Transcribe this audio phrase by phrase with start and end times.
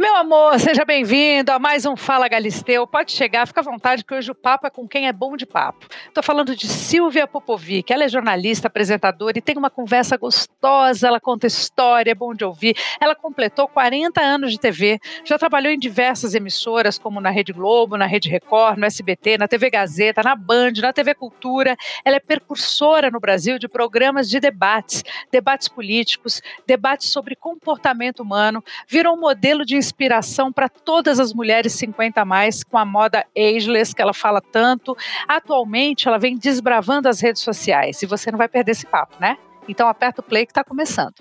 [0.00, 2.86] Meu amor, seja bem-vindo a mais um Fala Galisteu.
[2.86, 5.44] Pode chegar, fica à vontade, que hoje o papo é com quem é bom de
[5.44, 5.86] papo.
[6.08, 7.92] Estou falando de Silvia Popovic.
[7.92, 11.06] Ela é jornalista, apresentadora e tem uma conversa gostosa.
[11.06, 12.74] Ela conta história, é bom de ouvir.
[12.98, 17.98] Ela completou 40 anos de TV, já trabalhou em diversas emissoras, como na Rede Globo,
[17.98, 21.76] na Rede Record, no SBT, na TV Gazeta, na Band, na TV Cultura.
[22.06, 28.64] Ela é percursora no Brasil de programas de debates, debates políticos, debates sobre comportamento humano.
[28.88, 33.26] Virou um modelo de inspiração para todas as mulheres 50 a mais com a moda
[33.36, 34.96] ageless que ela fala tanto.
[35.26, 39.36] Atualmente ela vem desbravando as redes sociais e você não vai perder esse papo, né?
[39.68, 41.14] Então aperta o play que está começando.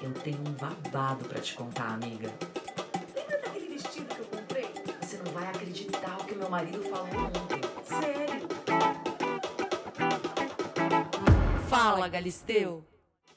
[0.00, 2.28] Eu tenho um babado para te contar, amiga.
[3.14, 4.68] Lembra daquele vestido que eu comprei?
[5.00, 7.60] Você não vai acreditar o que meu marido falou ontem.
[7.84, 8.48] Sério?
[11.68, 12.84] Fala, Galisteu.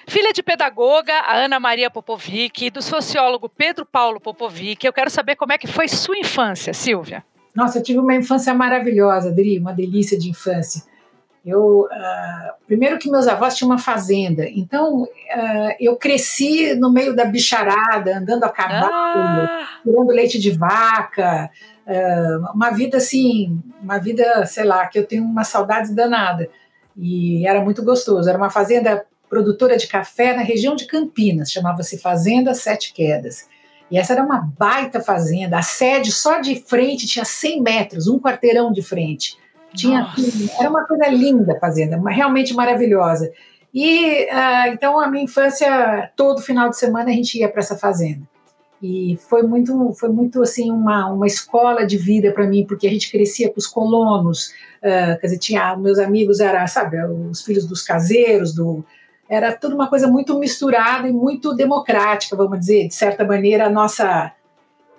[0.08, 5.09] Filha de pedagoga, a Ana Maria Popovic, e do sociólogo Pedro Paulo Popovic, eu quero
[5.09, 7.23] saber como é que foi sua infância, Silvia.
[7.56, 10.83] Nossa, eu tive uma infância maravilhosa, Adri, uma delícia de infância.
[11.45, 17.16] Eu, uh, primeiro que meus avós tinham uma fazenda, então uh, eu cresci no meio
[17.16, 19.67] da bicharada, andando a cavalo, ah.
[19.83, 21.50] tirando leite de vaca,
[21.86, 26.50] uh, uma vida assim, uma vida, sei lá, que eu tenho uma saudade danada.
[26.98, 28.28] E era muito gostoso.
[28.28, 33.50] Era uma fazenda produtora de café na região de Campinas, chamava-se Fazenda Sete Quedas.
[33.92, 38.17] E essa era uma baita fazenda, a sede só de frente tinha 100 metros, um
[38.17, 39.38] quarteirão de frente.
[39.73, 40.08] Tinha,
[40.58, 43.30] era uma coisa linda a fazenda, realmente maravilhosa.
[43.73, 47.75] E uh, então a minha infância, todo final de semana a gente ia para essa
[47.75, 48.22] fazenda.
[48.81, 52.89] E foi muito, foi muito assim uma, uma escola de vida para mim, porque a
[52.89, 57.67] gente crescia com os colonos, uh, quer dizer, tinha meus amigos eram, sabe, os filhos
[57.67, 58.86] dos caseiros, do
[59.30, 64.34] era tudo uma coisa muito misturada e muito democrática, vamos dizer, de certa maneira, nossa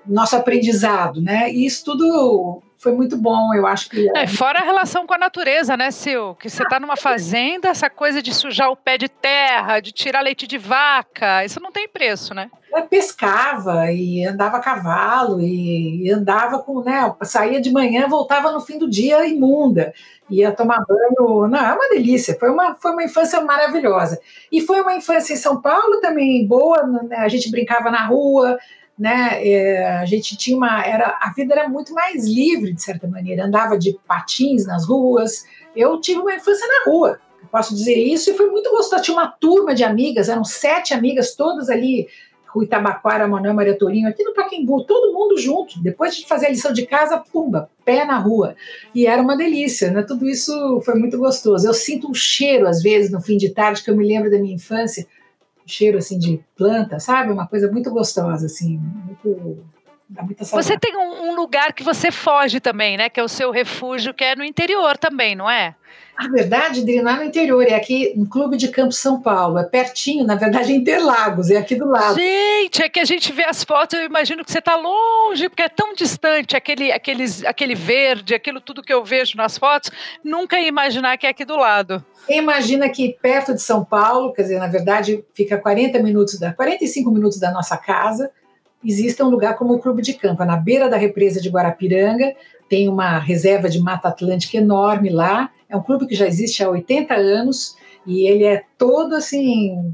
[0.05, 1.53] nosso aprendizado, né?
[1.53, 4.09] E isso tudo foi muito bom, eu acho que.
[4.17, 6.39] É, fora a relação com a natureza, né, Sil?
[6.39, 10.21] Que você está numa fazenda, essa coisa de sujar o pé de terra, de tirar
[10.21, 12.49] leite de vaca, isso não tem preço, né?
[12.73, 17.13] Eu pescava e andava a cavalo e andava com, né?
[17.23, 19.93] Saía de manhã, voltava no fim do dia imunda
[20.29, 21.47] ia tomar banho.
[21.49, 22.37] Não, é uma delícia.
[22.39, 24.21] Foi uma, foi uma infância maravilhosa.
[24.51, 26.83] E foi uma infância em São Paulo também boa.
[26.83, 27.17] Né?
[27.17, 28.59] A gente brincava na rua,
[28.99, 29.47] né?
[29.47, 30.85] É, a gente tinha uma.
[30.85, 33.45] Era, a vida era muito mais livre, de certa maneira.
[33.45, 35.45] Andava de patins nas ruas.
[35.75, 37.21] Eu tive uma infância na rua.
[37.51, 39.03] Posso dizer isso, e foi muito gostoso.
[39.03, 42.09] Tinha uma turma de amigas, eram sete amigas, todas ali
[42.57, 45.79] Rui Tabaquara, Manuel Maria Torinho, aqui no Paquembu, todo mundo junto.
[45.83, 48.57] Depois de fazer a lição de casa, pumba, pé na rua.
[48.95, 50.03] E era uma delícia, né?
[50.03, 51.67] Tudo isso foi muito gostoso.
[51.69, 54.39] Eu sinto um cheiro, às vezes, no fim de tarde, que eu me lembro da
[54.39, 55.07] minha infância,
[55.67, 57.33] cheiro, assim, de planta, sabe?
[57.33, 59.65] Uma coisa muito gostosa, assim, muito...
[60.53, 63.09] Você tem um, um lugar que você foge também, né?
[63.09, 65.75] Que é o seu refúgio, que é no interior também, não é?
[66.17, 69.59] A verdade, Adri, não é no interior, é aqui no Clube de Campo São Paulo.
[69.59, 72.15] É pertinho, na verdade, é Interlagos, é aqui do lado.
[72.15, 75.63] Gente, é que a gente vê as fotos, eu imagino que você está longe, porque
[75.63, 79.91] é tão distante, aquele, aqueles, aquele verde, aquilo tudo que eu vejo nas fotos,
[80.25, 82.03] nunca ia imaginar que é aqui do lado.
[82.31, 87.11] Imagina que perto de São Paulo, quer dizer, na verdade, fica 40 minutos, da, 45
[87.11, 88.31] minutos da nossa casa,
[88.83, 92.35] existe um lugar como o Clube de Campo, é na beira da represa de Guarapiranga,
[92.69, 96.71] tem uma reserva de Mata Atlântica enorme lá, é um clube que já existe há
[96.71, 99.93] 80 anos e ele é todo assim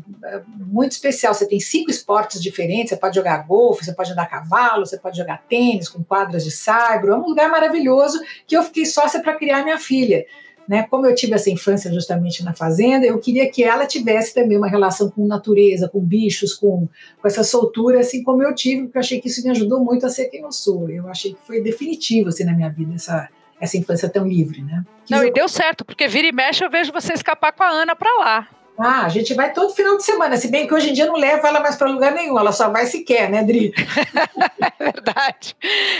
[0.59, 1.33] muito especial.
[1.33, 2.91] Você tem cinco esportes diferentes.
[2.91, 6.45] Você pode jogar golfe, você pode andar a cavalo, você pode jogar tênis com quadras
[6.45, 7.13] de saibro.
[7.13, 10.27] É um lugar maravilhoso que eu fiquei sócia para criar minha filha.
[10.69, 10.85] Né?
[10.85, 14.69] Como eu tive essa infância justamente na fazenda, eu queria que ela tivesse também uma
[14.69, 16.89] relação com natureza, com bichos, com,
[17.21, 20.07] com essa soltura, assim como eu tive, porque eu achei que isso me ajudou muito
[20.07, 20.89] a ser quem eu sou.
[20.89, 23.29] Eu achei que foi definitivo assim na minha vida essa
[23.61, 24.85] essa infância tão livre, né?
[25.09, 25.29] Não, eu...
[25.29, 28.11] e deu certo, porque vira e mexe eu vejo você escapar com a Ana para
[28.19, 28.49] lá.
[28.79, 31.17] Ah, a gente vai todo final de semana, se bem que hoje em dia não
[31.17, 33.71] leva ela mais para lugar nenhum, ela só vai se quer, né, Dri?
[34.81, 35.57] é verdade,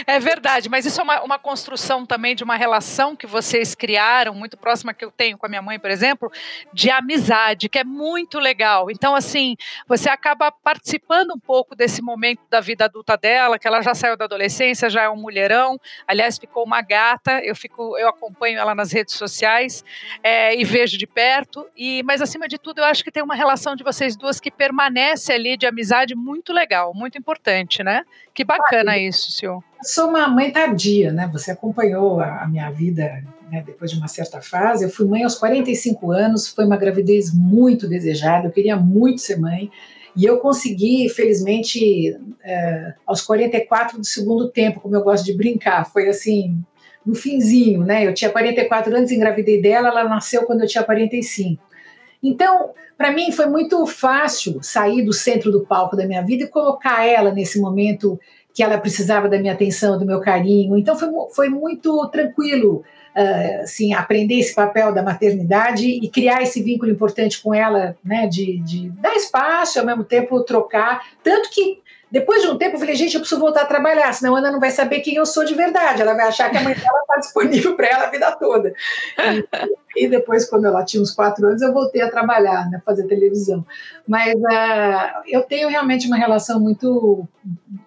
[0.07, 4.33] é verdade, mas isso é uma, uma, construção também de uma relação que vocês criaram,
[4.33, 6.31] muito próxima que eu tenho com a minha mãe, por exemplo,
[6.73, 8.89] de amizade, que é muito legal.
[8.89, 9.55] Então, assim,
[9.87, 14.17] você acaba participando um pouco desse momento da vida adulta dela, que ela já saiu
[14.17, 18.73] da adolescência, já é um mulherão, aliás, ficou uma gata, eu, fico, eu acompanho ela
[18.73, 19.85] nas redes sociais
[20.23, 23.35] é, e vejo de perto, e, mas acima de tudo, eu acho que tem uma
[23.35, 28.03] relação de vocês duas que permanece ali de amizade muito legal, muito importante, né?
[28.33, 29.61] Que bacana ah, isso, senhor.
[29.83, 31.29] Sou uma mãe tardia, né?
[31.33, 33.21] Você acompanhou a, minha vida
[33.51, 34.85] né, depois de uma certa fase.
[34.85, 39.37] Eu fui mãe aos 45 anos, foi uma gravidez muito desejada, eu queria muito ser
[39.37, 39.69] mãe.
[40.15, 45.85] E eu consegui, felizmente, é, aos 44 do segundo tempo, como eu gosto de brincar,
[45.91, 46.57] foi assim,
[47.05, 48.07] no finzinho, né?
[48.07, 51.72] Eu tinha 44 anos, engravidei dela, ela nasceu quando eu tinha 45.
[52.23, 56.47] Então, para mim foi muito fácil sair do centro do palco da minha vida e
[56.47, 58.19] colocar ela nesse momento
[58.53, 60.77] que ela precisava da minha atenção, do meu carinho.
[60.77, 62.83] Então foi, foi muito tranquilo
[63.15, 68.27] uh, assim, aprender esse papel da maternidade e criar esse vínculo importante com ela, né,
[68.27, 71.01] de, de dar espaço ao mesmo tempo trocar.
[71.23, 71.81] Tanto que
[72.13, 74.51] depois de um tempo eu falei, gente, eu preciso voltar a trabalhar, senão a Ana
[74.51, 75.99] não vai saber quem eu sou de verdade.
[75.99, 78.71] Ela vai achar que a mãe dela está disponível para ela a vida toda.
[79.95, 83.07] E, e, depois, quando ela tinha uns quatro anos, eu voltei a trabalhar, né, fazer
[83.07, 83.65] televisão.
[84.07, 87.27] Mas uh, eu tenho realmente uma relação muito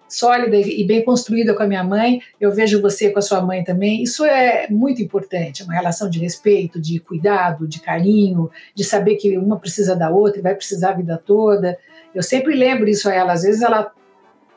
[0.09, 2.19] sólida e bem construída com a minha mãe.
[2.37, 4.03] Eu vejo você com a sua mãe também.
[4.03, 9.37] Isso é muito importante, uma relação de respeito, de cuidado, de carinho, de saber que
[9.37, 11.79] uma precisa da outra e vai precisar a vida toda.
[12.13, 13.31] Eu sempre lembro isso a ela.
[13.31, 13.93] Às vezes ela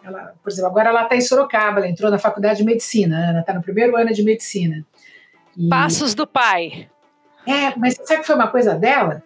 [0.03, 3.41] ela, por exemplo, agora ela está em Sorocaba, ela entrou na faculdade de medicina, ela
[3.41, 4.85] está no primeiro ano de medicina.
[5.57, 5.69] E...
[5.69, 6.89] Passos do pai.
[7.47, 9.23] É, mas sabe que foi uma coisa dela?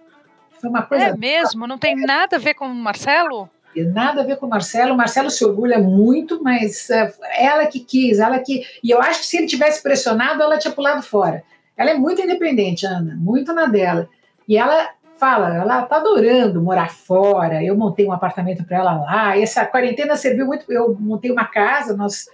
[0.60, 1.04] Foi uma coisa.
[1.04, 1.66] É mesmo?
[1.66, 3.48] Não tem nada a ver com o Marcelo?
[3.76, 4.94] Nada a ver com o Marcelo.
[4.94, 8.64] O Marcelo se orgulha muito, mas uh, ela que quis, ela que.
[8.82, 11.42] E eu acho que se ele tivesse pressionado, ela tinha pulado fora.
[11.76, 14.08] Ela é muito independente, Ana, muito na dela.
[14.48, 14.90] E ela
[15.24, 17.64] fala, ela tá adorando morar fora.
[17.64, 19.36] Eu montei um apartamento para ela lá.
[19.38, 20.70] E essa quarentena serviu muito.
[20.70, 22.26] Eu montei uma casa, nós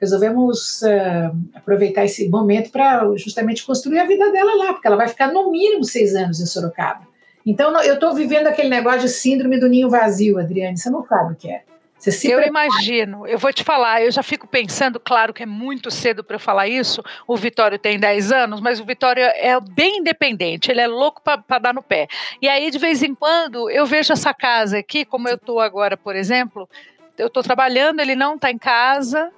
[0.00, 5.08] resolvemos uh, aproveitar esse momento para justamente construir a vida dela lá, porque ela vai
[5.08, 7.00] ficar no mínimo seis anos em Sorocaba.
[7.44, 10.78] Então eu estou vivendo aquele negócio de síndrome do ninho vazio, Adriane.
[10.78, 11.62] Você não sabe o que é
[12.24, 16.22] eu imagino, eu vou te falar, eu já fico pensando, claro que é muito cedo
[16.22, 17.02] para eu falar isso.
[17.26, 21.58] O Vitório tem 10 anos, mas o Vitório é bem independente, ele é louco para
[21.58, 22.06] dar no pé.
[22.40, 25.96] E aí, de vez em quando, eu vejo essa casa aqui, como eu estou agora,
[25.96, 26.68] por exemplo,
[27.16, 29.32] eu estou trabalhando, ele não está em casa,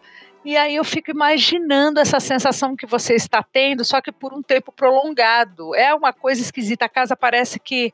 [0.45, 4.43] e aí eu fico imaginando essa sensação que você está tendo, só que por um
[4.43, 5.75] tempo prolongado.
[5.75, 7.93] É uma coisa esquisita, a casa parece que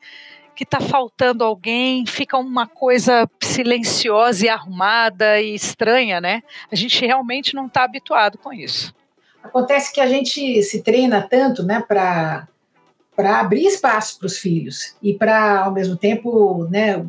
[0.56, 6.42] que está faltando alguém, fica uma coisa silenciosa e arrumada e estranha, né?
[6.72, 8.94] A gente realmente não está habituado com isso.
[9.42, 12.48] Acontece que a gente se treina tanto, né, para
[13.14, 17.02] para abrir espaço para os filhos e para ao mesmo tempo, né,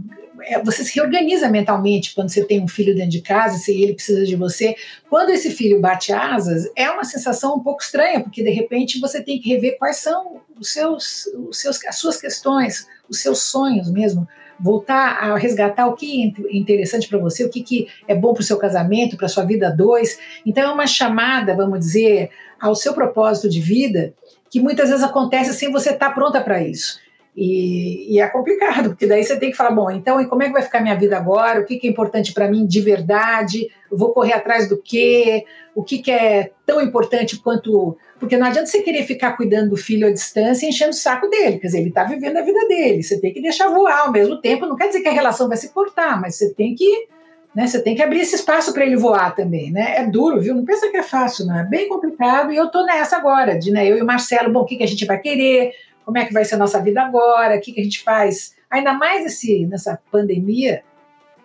[0.44, 3.94] é, você se reorganiza mentalmente quando você tem um filho dentro de casa, se ele
[3.94, 4.76] precisa de você.
[5.10, 9.22] Quando esse filho bate asas, é uma sensação um pouco estranha, porque de repente você
[9.22, 13.90] tem que rever quais são os seus, os seus, as suas questões, os seus sonhos
[13.90, 14.28] mesmo.
[14.60, 18.42] Voltar a resgatar o que é interessante para você, o que, que é bom para
[18.42, 20.18] o seu casamento, para sua vida dois.
[20.46, 24.14] Então, é uma chamada, vamos dizer, ao seu propósito de vida,
[24.50, 27.00] que muitas vezes acontece sem você estar tá pronta para isso.
[27.40, 30.48] E, e, é complicado, porque daí você tem que falar: bom, então, e como é
[30.48, 31.60] que vai ficar minha vida agora?
[31.60, 33.70] O que, que é importante para mim de verdade?
[33.92, 35.46] Eu vou correr atrás do quê?
[35.76, 37.96] O que, que é tão importante quanto.
[38.20, 41.28] Porque não adianta você querer ficar cuidando do filho à distância e enchendo o saco
[41.28, 44.12] dele, quer dizer, ele está vivendo a vida dele, você tem que deixar voar ao
[44.12, 44.66] mesmo tempo.
[44.66, 47.08] Não quer dizer que a relação vai se cortar, mas você tem que.
[47.56, 49.96] Né, você tem que abrir esse espaço para ele voar também, né?
[49.98, 50.54] É duro, viu?
[50.54, 52.52] Não pensa que é fácil, não é bem complicado.
[52.52, 54.84] E eu tô nessa agora, de né, eu e o Marcelo, bom, o que, que
[54.84, 55.72] a gente vai querer?
[56.08, 58.56] como é que vai ser a nossa vida agora, o que, que a gente faz.
[58.72, 60.82] Ainda mais esse, nessa pandemia,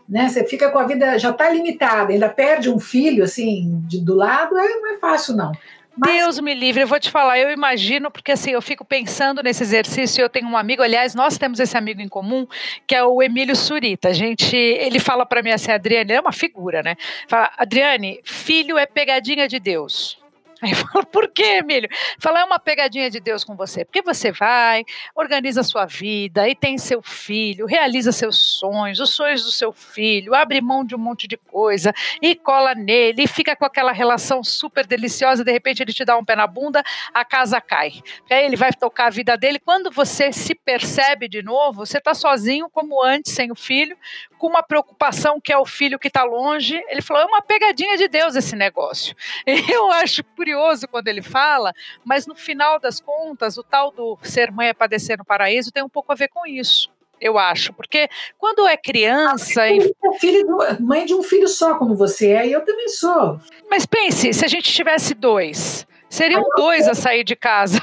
[0.08, 0.28] né?
[0.28, 4.14] Você fica com a vida, já está limitada, ainda perde um filho assim de, do
[4.14, 5.50] lado, é, não é fácil, não.
[5.96, 9.62] Deus me livre, eu vou te falar, eu imagino, porque assim, eu fico pensando nesse
[9.62, 12.46] exercício, eu tenho um amigo, aliás, nós temos esse amigo em comum,
[12.86, 14.08] que é o Emílio Surita.
[14.08, 16.96] A gente, ele fala para mim assim, Adriane, ele é uma figura, né?
[17.28, 20.21] Fala, Adriane, filho é pegadinha de Deus.
[20.64, 21.88] Aí eu por quê, Emílio?
[22.20, 23.84] Fala, é uma pegadinha de Deus com você.
[23.84, 29.42] Porque você vai, organiza sua vida, e tem seu filho, realiza seus sonhos, os sonhos
[29.42, 33.56] do seu filho, abre mão de um monte de coisa, e cola nele, e fica
[33.56, 37.24] com aquela relação super deliciosa, de repente ele te dá um pé na bunda, a
[37.24, 37.94] casa cai.
[38.30, 39.58] Aí ele vai tocar a vida dele.
[39.58, 43.96] Quando você se percebe de novo, você está sozinho, como antes, sem o filho,
[44.38, 46.80] com uma preocupação que é o filho que está longe.
[46.88, 49.16] Ele falou: é uma pegadinha de Deus esse negócio.
[49.72, 50.51] Eu acho curioso
[50.88, 51.72] quando ele fala,
[52.04, 55.82] mas no final das contas, o tal do ser mãe é padecer no paraíso tem
[55.82, 56.90] um pouco a ver com isso
[57.22, 59.68] eu acho, porque quando é criança.
[59.68, 59.94] e...
[60.04, 63.38] é filho do, mãe de um filho só, como você é, e eu também sou.
[63.70, 67.80] Mas pense, se a gente tivesse dois, Seriam dois a sair de casa.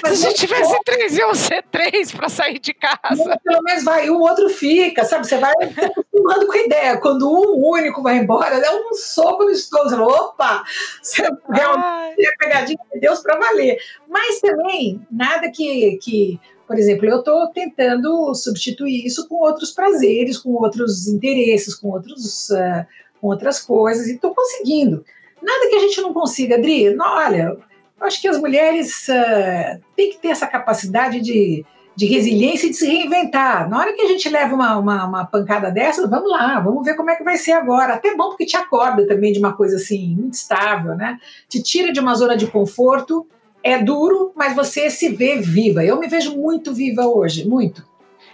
[0.00, 3.36] Mas Se a gente tivesse três, iam ser três para sair de casa.
[3.42, 5.26] Pelo menos vai, um outro fica, sabe?
[5.26, 6.96] Você vai acostumando com a ideia.
[6.98, 9.90] Quando um único vai embora, é um soco no estômago.
[9.90, 10.64] Você fala, opa,
[11.02, 11.22] você
[11.52, 13.76] realmente é pegadinha de Deus para valer.
[14.06, 20.38] Mas também, nada que, que Por exemplo, eu estou tentando substituir isso com outros prazeres,
[20.38, 22.86] com outros interesses, com, outros, uh,
[23.20, 25.04] com outras coisas, e estou conseguindo.
[25.42, 26.94] Nada que a gente não consiga, Adri.
[26.94, 27.56] Não, olha,
[28.00, 31.64] acho que as mulheres uh, têm que ter essa capacidade de,
[31.94, 33.68] de resiliência e de se reinventar.
[33.68, 36.94] Na hora que a gente leva uma, uma, uma, pancada dessa, vamos lá, vamos ver
[36.94, 37.94] como é que vai ser agora.
[37.94, 41.18] Até bom porque te acorda também de uma coisa assim, muito estável, né?
[41.48, 43.26] Te tira de uma zona de conforto
[43.62, 45.84] é duro, mas você se vê viva.
[45.84, 47.84] Eu me vejo muito viva hoje, muito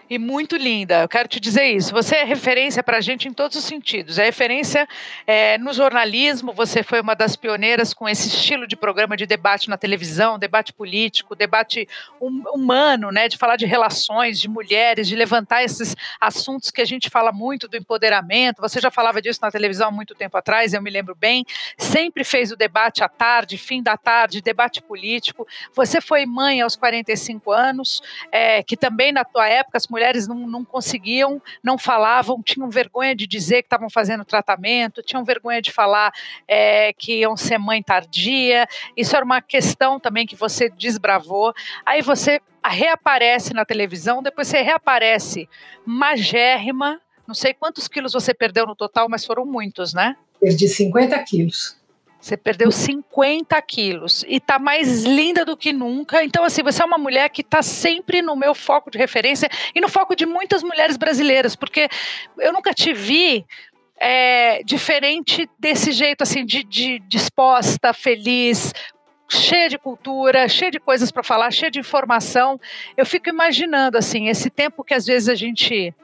[0.08, 1.02] e muito linda.
[1.02, 1.92] Eu quero te dizer isso.
[1.92, 4.18] Você é referência para a gente em todos os sentidos.
[4.18, 4.86] É referência
[5.26, 6.52] é, no jornalismo.
[6.52, 10.72] Você foi uma das pioneiras com esse estilo de programa de debate na televisão, debate
[10.72, 11.88] político, debate
[12.20, 16.84] hum, humano, né, de falar de relações, de mulheres, de levantar esses assuntos que a
[16.84, 18.60] gente fala muito do empoderamento.
[18.60, 21.44] Você já falava disso na televisão há muito tempo atrás, eu me lembro bem.
[21.78, 25.46] Sempre fez o debate à tarde, fim da tarde, debate político.
[25.74, 30.64] Você foi mãe aos 45 anos, é, que também na tua época mulheres não, não
[30.64, 36.12] conseguiam, não falavam, tinham vergonha de dizer que estavam fazendo tratamento, tinham vergonha de falar
[36.48, 38.66] é, que iam ser mãe tardia.
[38.96, 41.54] Isso era uma questão também que você desbravou.
[41.86, 45.48] Aí você reaparece na televisão, depois você reaparece
[45.86, 47.00] magérrima.
[47.24, 50.16] Não sei quantos quilos você perdeu no total, mas foram muitos, né?
[50.40, 51.76] Perdi 50 quilos.
[52.24, 56.24] Você perdeu 50 quilos e tá mais linda do que nunca.
[56.24, 59.80] Então, assim, você é uma mulher que está sempre no meu foco de referência e
[59.80, 61.86] no foco de muitas mulheres brasileiras, porque
[62.38, 63.44] eu nunca te vi
[64.00, 68.72] é, diferente desse jeito, assim, de, de disposta, feliz,
[69.28, 72.58] cheia de cultura, cheia de coisas para falar, cheia de informação.
[72.96, 75.94] Eu fico imaginando, assim, esse tempo que às vezes a gente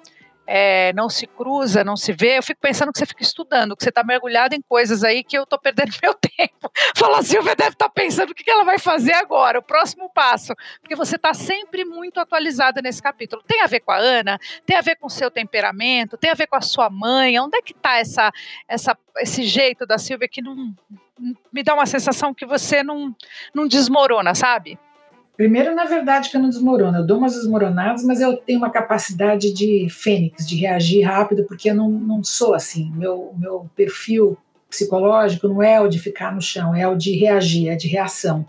[0.53, 3.85] é, não se cruza, não se vê, eu fico pensando que você fica estudando, que
[3.85, 6.73] você está mergulhado em coisas aí que eu estou perdendo meu tempo.
[6.97, 10.11] Fala, a Silvia deve estar tá pensando o que ela vai fazer agora, o próximo
[10.11, 13.45] passo, porque você está sempre muito atualizada nesse capítulo.
[13.47, 16.35] Tem a ver com a Ana, tem a ver com o seu temperamento, tem a
[16.35, 18.33] ver com a sua mãe, onde é que está essa,
[18.67, 20.75] essa, esse jeito da Silvia que não
[21.53, 23.15] me dá uma sensação que você não,
[23.55, 24.77] não desmorona, sabe?
[25.41, 28.69] Primeiro, na verdade, que eu não desmorono, eu dou umas desmoronadas, mas eu tenho uma
[28.69, 32.93] capacidade de fênix, de reagir rápido, porque eu não, não sou assim.
[32.95, 34.37] Meu, meu perfil
[34.69, 38.45] psicológico não é o de ficar no chão, é o de reagir, é de reação.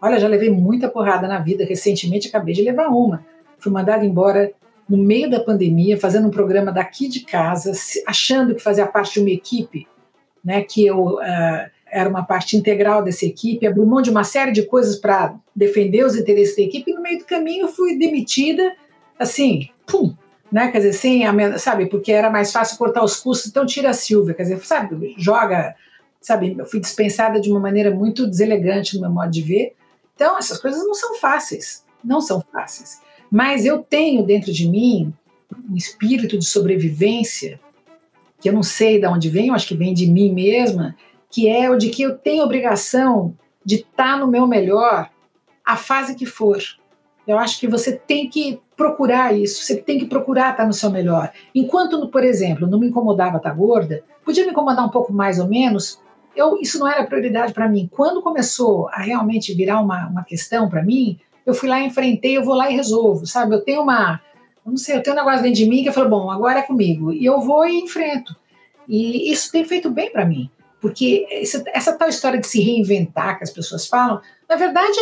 [0.00, 3.26] Olha, já levei muita porrada na vida, recentemente acabei de levar uma.
[3.58, 4.52] Fui mandada embora
[4.88, 7.72] no meio da pandemia, fazendo um programa daqui de casa,
[8.06, 9.88] achando que fazia parte de uma equipe,
[10.44, 14.52] né, que eu uh, era uma parte integral dessa equipe, abri mão de uma série
[14.52, 18.76] de coisas para defender os interesses da equipe, e no meio do caminho fui demitida,
[19.18, 20.14] assim, pum,
[20.52, 20.70] né?
[20.70, 23.94] Quer dizer, sem a, sabe, porque era mais fácil cortar os custos, então tira a
[23.94, 25.74] Silvia, quer dizer, sabe, joga,
[26.20, 29.72] sabe, eu fui dispensada de uma maneira muito deselegante no meu modo de ver.
[30.14, 33.00] Então, essas coisas não são fáceis, não são fáceis.
[33.30, 35.14] Mas eu tenho dentro de mim
[35.70, 37.58] um espírito de sobrevivência
[38.38, 40.94] que eu não sei de onde vem, eu acho que vem de mim mesma,
[41.36, 45.10] que é o de que eu tenho obrigação de estar tá no meu melhor
[45.62, 46.58] a fase que for.
[47.28, 50.72] Eu acho que você tem que procurar isso, você tem que procurar estar tá no
[50.72, 51.30] seu melhor.
[51.54, 55.38] Enquanto, por exemplo, não me incomodava estar tá gorda, podia me incomodar um pouco mais
[55.38, 56.00] ou menos,
[56.34, 57.86] eu, isso não era prioridade para mim.
[57.92, 62.44] Quando começou a realmente virar uma, uma questão para mim, eu fui lá, enfrentei, eu
[62.44, 63.54] vou lá e resolvo, sabe?
[63.54, 64.22] Eu tenho uma,
[64.64, 66.62] não sei, eu tenho um negócio dentro de mim que eu falo, bom, agora é
[66.62, 67.12] comigo.
[67.12, 68.34] E eu vou e enfrento.
[68.88, 70.50] E isso tem feito bem para mim.
[70.86, 74.96] Porque essa, essa, tal história de se reinventar que as pessoas falam, na verdade,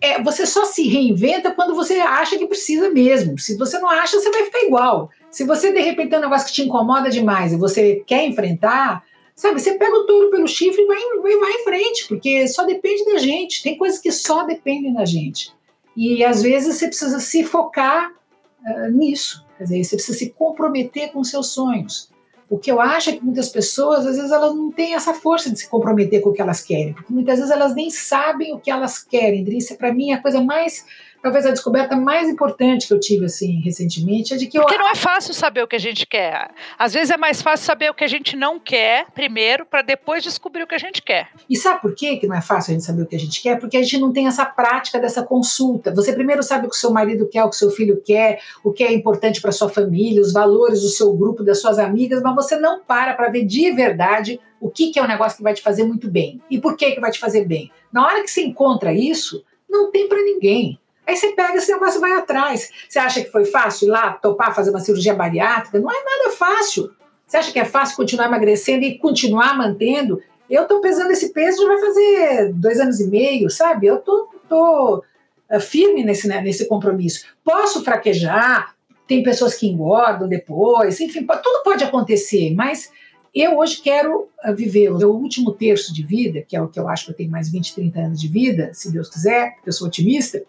[0.00, 3.38] é, você só se reinventa quando você acha que precisa mesmo.
[3.38, 5.08] Se você não acha, você vai ficar igual.
[5.30, 9.04] Se você, de repente, tem um negócio que te incomoda demais e você quer enfrentar,
[9.36, 12.64] sabe, você pega o touro pelo chifre e vai, vai, vai em frente, porque só
[12.64, 13.62] depende da gente.
[13.62, 15.52] Tem coisas que só dependem da gente.
[15.96, 19.46] E às vezes você precisa se focar uh, nisso.
[19.56, 22.10] Quer dizer, você precisa se comprometer com seus sonhos.
[22.50, 25.50] O que eu acho é que muitas pessoas, às vezes, elas não têm essa força
[25.50, 28.58] de se comprometer com o que elas querem, porque muitas vezes elas nem sabem o
[28.58, 29.44] que elas querem.
[29.56, 30.84] Isso, para mim, é a coisa mais
[31.22, 34.78] talvez a descoberta mais importante que eu tive assim recentemente é de que Porque eu...
[34.78, 36.50] não é fácil saber o que a gente quer.
[36.78, 40.22] Às vezes é mais fácil saber o que a gente não quer primeiro para depois
[40.22, 41.28] descobrir o que a gente quer.
[41.48, 43.42] E sabe por quê que não é fácil a gente saber o que a gente
[43.42, 43.58] quer?
[43.58, 45.94] Porque a gente não tem essa prática dessa consulta.
[45.94, 48.40] Você primeiro sabe o que o seu marido quer, o que o seu filho quer,
[48.62, 52.22] o que é importante para sua família, os valores do seu grupo, das suas amigas,
[52.22, 55.42] mas você não para para ver de verdade o que, que é um negócio que
[55.42, 57.70] vai te fazer muito bem e por que que vai te fazer bem.
[57.92, 60.78] Na hora que você encontra isso, não tem para ninguém.
[61.08, 62.70] Aí você pega esse negócio e vai atrás.
[62.86, 65.80] Você acha que foi fácil ir lá topar fazer uma cirurgia bariátrica?
[65.80, 66.90] Não é nada fácil.
[67.26, 70.20] Você acha que é fácil continuar emagrecendo e continuar mantendo?
[70.50, 73.86] Eu estou pesando esse peso já vai fazer dois anos e meio, sabe?
[73.86, 75.02] Eu tô, tô
[75.50, 77.24] uh, firme nesse, né, nesse compromisso.
[77.42, 78.74] Posso fraquejar,
[79.06, 82.90] tem pessoas que engordam depois, enfim, tudo pode acontecer, mas
[83.34, 86.80] eu hoje quero uh, viver o meu último terço de vida, que é o que
[86.80, 89.68] eu acho que eu tenho mais 20, 30 anos de vida, se Deus quiser, porque
[89.68, 90.42] eu sou otimista.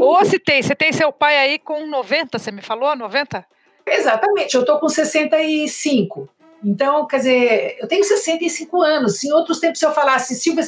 [0.00, 3.44] Ou se tem, você tem seu pai aí com 90, você me falou, 90?
[3.86, 6.28] Exatamente, eu estou com 65.
[6.62, 9.24] Então, quer dizer, eu tenho 65 anos.
[9.24, 10.62] Em outros tempos, se eu falasse, Silvia,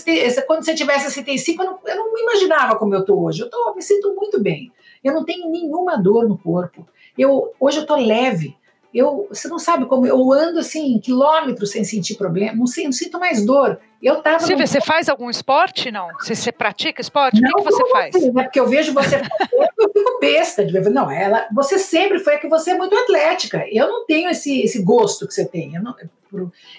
[0.46, 3.42] quando você tivesse 65, eu não, eu não me imaginava como eu estou hoje.
[3.42, 4.72] Eu tô, me sinto muito bem.
[5.04, 6.86] Eu não tenho nenhuma dor no corpo.
[7.16, 8.56] Eu, hoje eu estou leve.
[8.94, 12.92] Eu, você não sabe como eu ando assim quilômetros sem sentir problema, não, sei, não
[12.92, 13.80] sinto mais dor.
[14.02, 15.90] Eu tava Silvia, você faz algum esporte?
[15.90, 16.08] Não?
[16.20, 17.40] Você, você pratica esporte?
[17.40, 18.16] Não, o que, que você faz?
[18.16, 18.42] Assim, né?
[18.42, 19.16] Porque eu vejo você
[19.78, 20.90] eu fico besta de ver.
[20.90, 23.64] Não, ela, você sempre foi que você é muito atlética.
[23.70, 25.74] Eu não tenho esse, esse gosto que você tem.
[25.74, 25.94] Eu, não,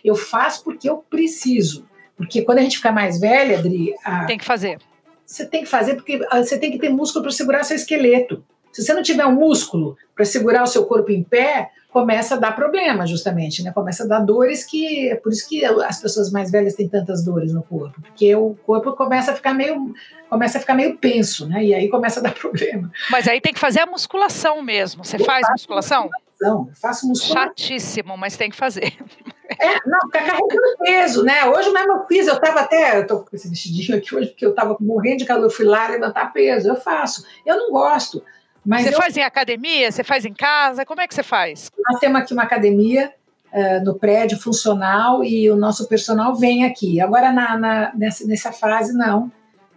[0.04, 1.88] eu faço porque eu preciso.
[2.16, 3.94] Porque quando a gente fica mais velha, Adri.
[4.04, 4.80] A, tem que fazer.
[5.26, 8.44] Você tem que fazer porque ah, você tem que ter músculo para segurar seu esqueleto.
[8.72, 12.38] Se você não tiver um músculo para segurar o seu corpo em pé, começa a
[12.40, 13.72] dar problema, justamente, né?
[13.72, 17.24] Começa a dar dores que é por isso que as pessoas mais velhas têm tantas
[17.24, 19.94] dores no corpo, porque o corpo começa a ficar meio
[20.28, 21.64] começa a ficar meio penso, né?
[21.64, 22.92] E aí começa a dar problema.
[23.12, 25.06] Mas aí tem que fazer a musculação mesmo.
[25.06, 26.10] Você eu faz musculação?
[26.42, 26.68] musculação?
[26.68, 27.44] Eu faço musculação.
[27.44, 28.92] Chatíssimo, mas tem que fazer.
[29.60, 31.46] É, não, fica carregando peso, né?
[31.46, 34.46] Hoje mesmo eu fiz, eu tava até, eu tô com esse vestidinho aqui hoje, porque
[34.46, 37.24] eu tava morrendo de calor, eu fui lá levantar peso, eu faço.
[37.46, 38.24] Eu não gosto,
[38.66, 38.98] mas você eu...
[38.98, 39.92] faz em academia?
[39.92, 40.86] Você faz em casa?
[40.86, 41.70] Como é que você faz?
[41.90, 43.14] Nós temos aqui uma academia
[43.52, 47.02] uh, no prédio funcional e o nosso personal vem aqui.
[47.02, 49.32] Agora, na, na nessa, nessa fase, não.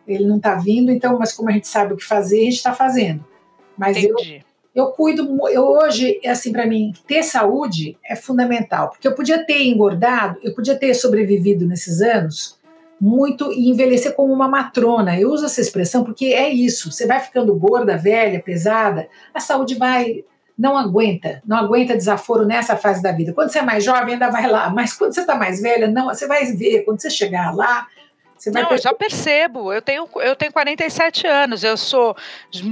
[0.07, 2.55] Ele não está vindo, então, mas como a gente sabe o que fazer, a gente
[2.55, 3.25] está fazendo.
[3.77, 4.45] Mas Entendi.
[4.75, 9.45] eu, eu cuido, eu hoje, assim, para mim, ter saúde é fundamental, porque eu podia
[9.45, 12.56] ter engordado, eu podia ter sobrevivido nesses anos
[13.01, 15.19] muito e envelhecer como uma matrona.
[15.19, 16.91] Eu uso essa expressão porque é isso.
[16.91, 20.25] Você vai ficando gorda, velha, pesada, a saúde vai
[20.59, 23.35] não aguenta, não aguenta desaforo nessa fase da vida.
[23.35, 26.07] Quando você é mais jovem, ainda vai lá, mas quando você está mais velha, não,
[26.07, 27.87] você vai ver, quando você chegar lá,
[28.37, 29.73] você não, eu já percebo.
[29.73, 32.17] Eu tenho, eu tenho 47 anos, eu sou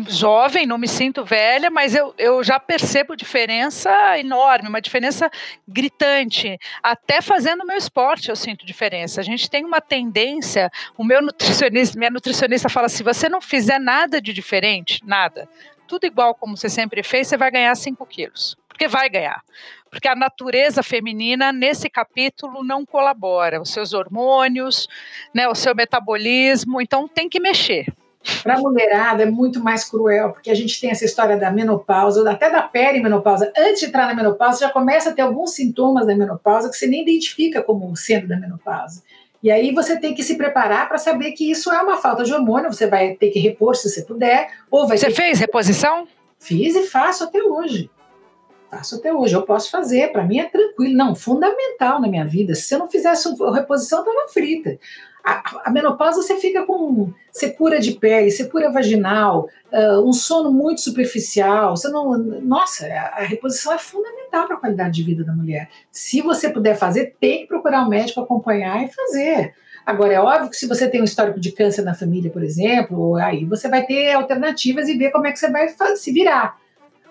[0.09, 5.31] jovem, não me sinto velha, mas eu, eu já percebo diferença enorme, uma diferença
[5.67, 6.59] gritante.
[6.83, 9.21] Até fazendo o meu esporte eu sinto diferença.
[9.21, 13.79] A gente tem uma tendência, o meu nutricionista, minha nutricionista fala: se você não fizer
[13.79, 15.49] nada de diferente, nada,
[15.87, 18.57] tudo igual como você sempre fez, você vai ganhar 5 quilos.
[18.69, 19.41] Porque vai ganhar
[19.95, 24.89] porque a natureza feminina nesse capítulo não colabora, os seus hormônios,
[25.33, 27.87] né, o seu metabolismo, então tem que mexer.
[28.43, 32.29] Para a mulherada é muito mais cruel, porque a gente tem essa história da menopausa,
[32.29, 33.53] até da perimenopausa.
[33.57, 36.89] Antes de entrar na menopausa, já começa a ter alguns sintomas da menopausa que você
[36.89, 39.03] nem identifica como sendo da menopausa.
[39.43, 42.33] E aí você tem que se preparar para saber que isso é uma falta de
[42.33, 44.51] hormônio, você vai ter que repor se você puder.
[44.71, 45.45] Ou vai você fez que...
[45.45, 46.09] reposição?
[46.39, 47.91] Fiz e faço até hoje
[48.75, 52.55] faço até hoje, eu posso fazer, para mim é tranquilo, não, fundamental na minha vida.
[52.55, 54.79] Se eu não fizesse a reposição, eu estava frita.
[55.25, 60.83] A, a, menopausa você fica com secura de pele, secura vaginal, uh, um sono muito
[60.83, 61.77] superficial.
[61.77, 65.71] Você não, nossa, a, a reposição é fundamental para a qualidade de vida da mulher.
[65.91, 69.55] Se você puder fazer, tem que procurar um médico acompanhar e fazer.
[69.87, 73.17] Agora, é óbvio que se você tem um histórico de câncer na família, por exemplo,
[73.17, 76.59] aí você vai ter alternativas e ver como é que você vai se virar.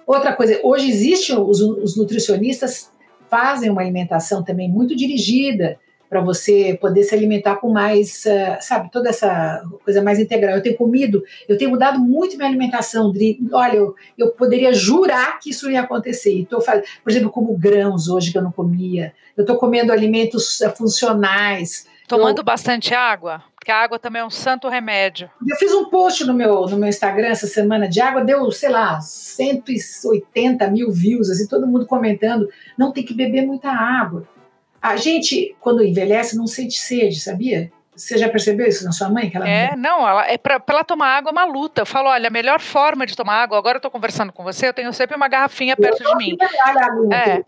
[0.06, 2.92] Outra coisa, hoje existe os, os nutricionistas
[3.30, 5.80] fazem uma alimentação também muito dirigida
[6.14, 10.56] para você poder se alimentar com mais, uh, sabe, toda essa coisa mais integral.
[10.56, 13.12] Eu tenho comido, eu tenho mudado muito minha alimentação.
[13.52, 16.38] Olha, eu, eu poderia jurar que isso ia acontecer.
[16.38, 19.12] Então, por exemplo, como grãos hoje que eu não comia.
[19.36, 21.88] Eu estou comendo alimentos uh, funcionais.
[22.08, 23.42] Tomando eu, bastante água?
[23.64, 25.32] Porque a água também é um santo remédio.
[25.48, 28.68] Eu fiz um post no meu, no meu Instagram essa semana de água, deu, sei
[28.68, 32.50] lá, 180 mil views, assim, todo mundo comentando.
[32.78, 34.28] Não tem que beber muita água.
[34.82, 37.72] A gente, quando envelhece, não sente sede, sabia?
[37.96, 39.30] Você já percebeu isso na sua mãe?
[39.30, 41.84] Que ela é, não, ela, é para ela tomar água é uma luta.
[41.84, 44.68] Eu falo, olha, a melhor forma de tomar água, agora eu estou conversando com você,
[44.68, 46.36] eu tenho sempre uma garrafinha perto de mim.
[47.14, 47.46] É,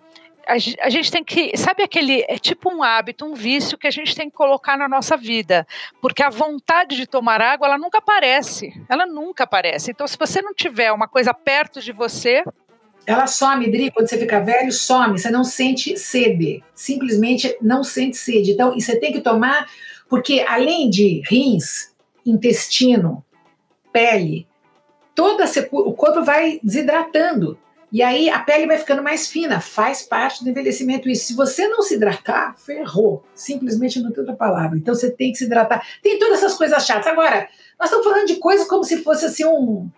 [0.47, 4.15] a, gente tem que, sabe aquele, é tipo um hábito, um vício que a gente
[4.15, 5.67] tem que colocar na nossa vida,
[6.01, 9.91] porque a vontade de tomar água, ela nunca aparece, ela nunca aparece.
[9.91, 12.43] Então, se você não tiver uma coisa perto de você,
[13.05, 18.17] ela some, Dri, quando você fica velho, some, você não sente sede, simplesmente não sente
[18.17, 18.51] sede.
[18.51, 19.69] Então, e você tem que tomar,
[20.09, 21.93] porque além de rins,
[22.25, 23.23] intestino,
[23.93, 24.47] pele,
[25.13, 27.57] toda o corpo vai desidratando.
[27.95, 31.27] E aí a pele vai ficando mais fina, faz parte do envelhecimento isso.
[31.27, 33.23] Se você não se hidratar, ferrou.
[33.33, 34.77] Simplesmente não tem outra palavra.
[34.77, 35.81] Então você tem que se hidratar.
[36.03, 37.07] Tem todas essas coisas chatas.
[37.07, 37.47] Agora,
[37.79, 39.89] Nós estamos falando de coisas como se fosse assim um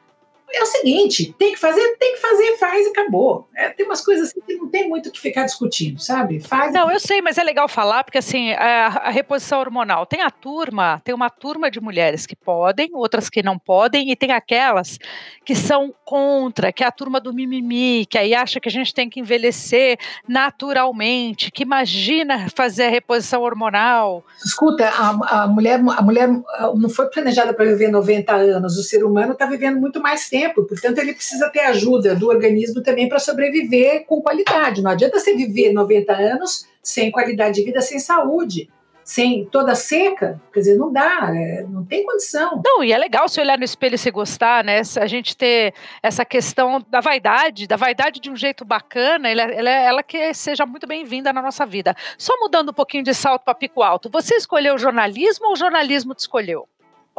[0.53, 3.49] é o seguinte, tem que fazer, tem que fazer, faz e acabou.
[3.55, 6.39] É, tem umas coisas assim que não tem muito o que ficar discutindo, sabe?
[6.39, 6.73] Faz.
[6.73, 10.31] Não, eu sei, mas é legal falar, porque assim, a, a, reposição hormonal, tem a
[10.31, 14.97] turma, tem uma turma de mulheres que podem, outras que não podem, e tem aquelas
[15.43, 18.93] que são contra, que é a turma do mimimi, que aí acha que a gente
[18.93, 24.23] tem que envelhecer naturalmente, que imagina fazer a reposição hormonal.
[24.43, 29.03] Escuta, a, a mulher, a mulher não foi planejada para viver 90 anos, o ser
[29.03, 33.09] humano está vivendo muito mais tempo tempo, portanto, ele precisa ter ajuda do organismo também
[33.09, 34.81] para sobreviver com qualidade.
[34.81, 38.69] Não adianta você viver 90 anos sem qualidade de vida, sem saúde
[39.07, 42.61] sem toda seca, quer dizer, não dá, é, não tem condição.
[42.61, 44.81] Não, e é legal se olhar no espelho e se gostar, né?
[44.99, 45.73] A gente ter
[46.03, 50.65] essa questão da vaidade, da vaidade de um jeito bacana, ela, ela, ela que seja
[50.65, 51.95] muito bem-vinda na nossa vida.
[52.17, 56.13] Só mudando um pouquinho de salto para pico alto, você escolheu jornalismo ou o jornalismo
[56.13, 56.67] te escolheu?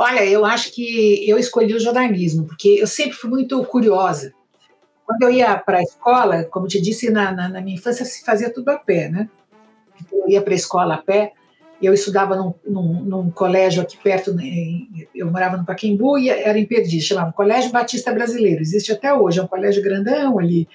[0.01, 4.33] Olha, eu acho que eu escolhi o jornalismo, porque eu sempre fui muito curiosa.
[5.05, 8.25] Quando eu ia para a escola, como te disse, na, na, na, minha infância se
[8.25, 9.29] fazia tudo a pé, né?
[10.13, 11.33] Eu ia para a escola a pé,
[11.83, 14.45] eu estudava num, num, num, colégio aqui perto, né,
[15.13, 19.41] eu morava no Paquembu e era em Perdizes, chamava Colégio Batista Brasileiro, existe até hoje,
[19.41, 20.69] é um colégio grandão ali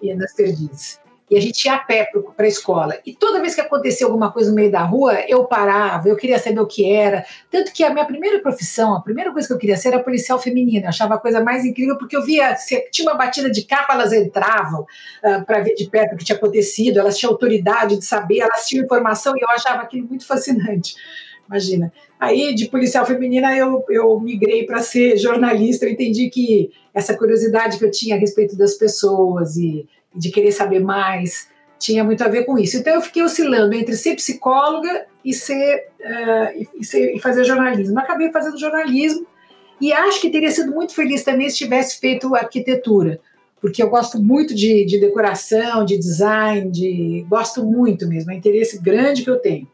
[0.00, 2.98] nas Perdizes e a gente ia a pé para a escola.
[3.04, 6.38] E toda vez que acontecia alguma coisa no meio da rua, eu parava, eu queria
[6.38, 7.24] saber o que era.
[7.50, 10.38] Tanto que a minha primeira profissão, a primeira coisa que eu queria ser era policial
[10.38, 10.86] feminina.
[10.86, 13.94] Eu achava a coisa mais incrível, porque eu via, se tinha uma batida de capa,
[13.94, 14.86] elas entravam uh,
[15.24, 18.66] ah, para ver de perto o que tinha acontecido, elas tinham autoridade de saber, elas
[18.66, 20.94] tinham informação e eu achava aquilo muito fascinante.
[21.48, 21.92] Imagina.
[22.20, 25.86] Aí, de policial feminina, eu, eu migrei para ser jornalista.
[25.86, 29.88] Eu entendi que essa curiosidade que eu tinha a respeito das pessoas e
[30.18, 32.76] de querer saber mais, tinha muito a ver com isso.
[32.76, 37.98] Então eu fiquei oscilando entre ser psicóloga e ser, uh, e, ser, e fazer jornalismo.
[37.98, 39.26] Acabei fazendo jornalismo
[39.80, 43.20] e acho que teria sido muito feliz também se tivesse feito arquitetura,
[43.60, 48.38] porque eu gosto muito de, de decoração, de design, de gosto muito mesmo, é um
[48.38, 49.68] interesse grande que eu tenho.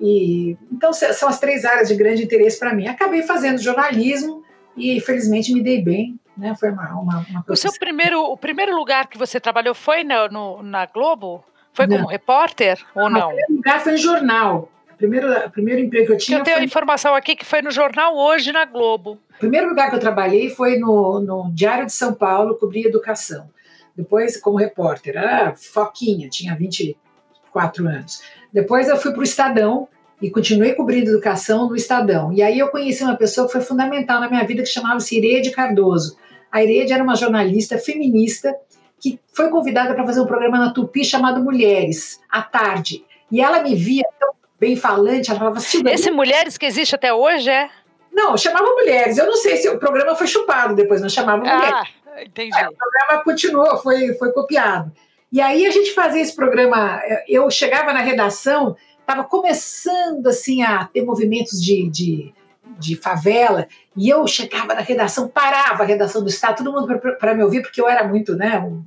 [0.00, 2.86] E então são as três áreas de grande interesse para mim.
[2.86, 4.42] Acabei fazendo jornalismo
[4.76, 6.54] e felizmente me dei bem né?
[6.58, 10.28] Foi uma, uma, uma O seu primeiro, o primeiro lugar que você trabalhou foi na,
[10.28, 11.44] no, na Globo?
[11.72, 11.96] Foi não.
[11.96, 13.28] como repórter ou não?
[13.28, 14.70] O primeiro lugar foi em jornal.
[14.92, 16.38] O primeiro, o primeiro emprego que eu tinha.
[16.38, 16.64] Eu tenho foi...
[16.64, 19.18] informação aqui que foi no jornal hoje na Globo.
[19.34, 23.50] O primeiro lugar que eu trabalhei foi no, no Diário de São Paulo, cobrir educação.
[23.94, 28.22] Depois, como repórter, era foquinha, tinha 24 anos.
[28.52, 29.88] Depois eu fui para o Estadão,
[30.20, 32.32] e continuei cobrindo educação no Estadão.
[32.32, 35.50] E aí eu conheci uma pessoa que foi fundamental na minha vida, que chamava-se Irede
[35.50, 36.16] Cardoso.
[36.56, 38.56] A Irede era uma jornalista feminista
[38.98, 43.04] que foi convidada para fazer um programa na Tupi chamado Mulheres, à tarde.
[43.30, 45.86] E ela me via tão bem falante, ela falava assim...
[45.86, 47.68] Esse Mulheres que existe até hoje é?
[48.10, 49.18] Não, chamava Mulheres.
[49.18, 51.90] Eu não sei se o programa foi chupado depois, não chamava ah, Mulheres.
[52.06, 52.56] Ah, entendi.
[52.56, 54.90] Aí, o programa continuou, foi, foi copiado.
[55.30, 60.86] E aí a gente fazia esse programa, eu chegava na redação, estava começando assim a
[60.86, 62.34] ter movimentos de, de
[62.78, 67.34] de favela, e eu chegava na redação, parava a redação do Estado, todo mundo para
[67.34, 68.84] me ouvir, porque eu era muito, né, um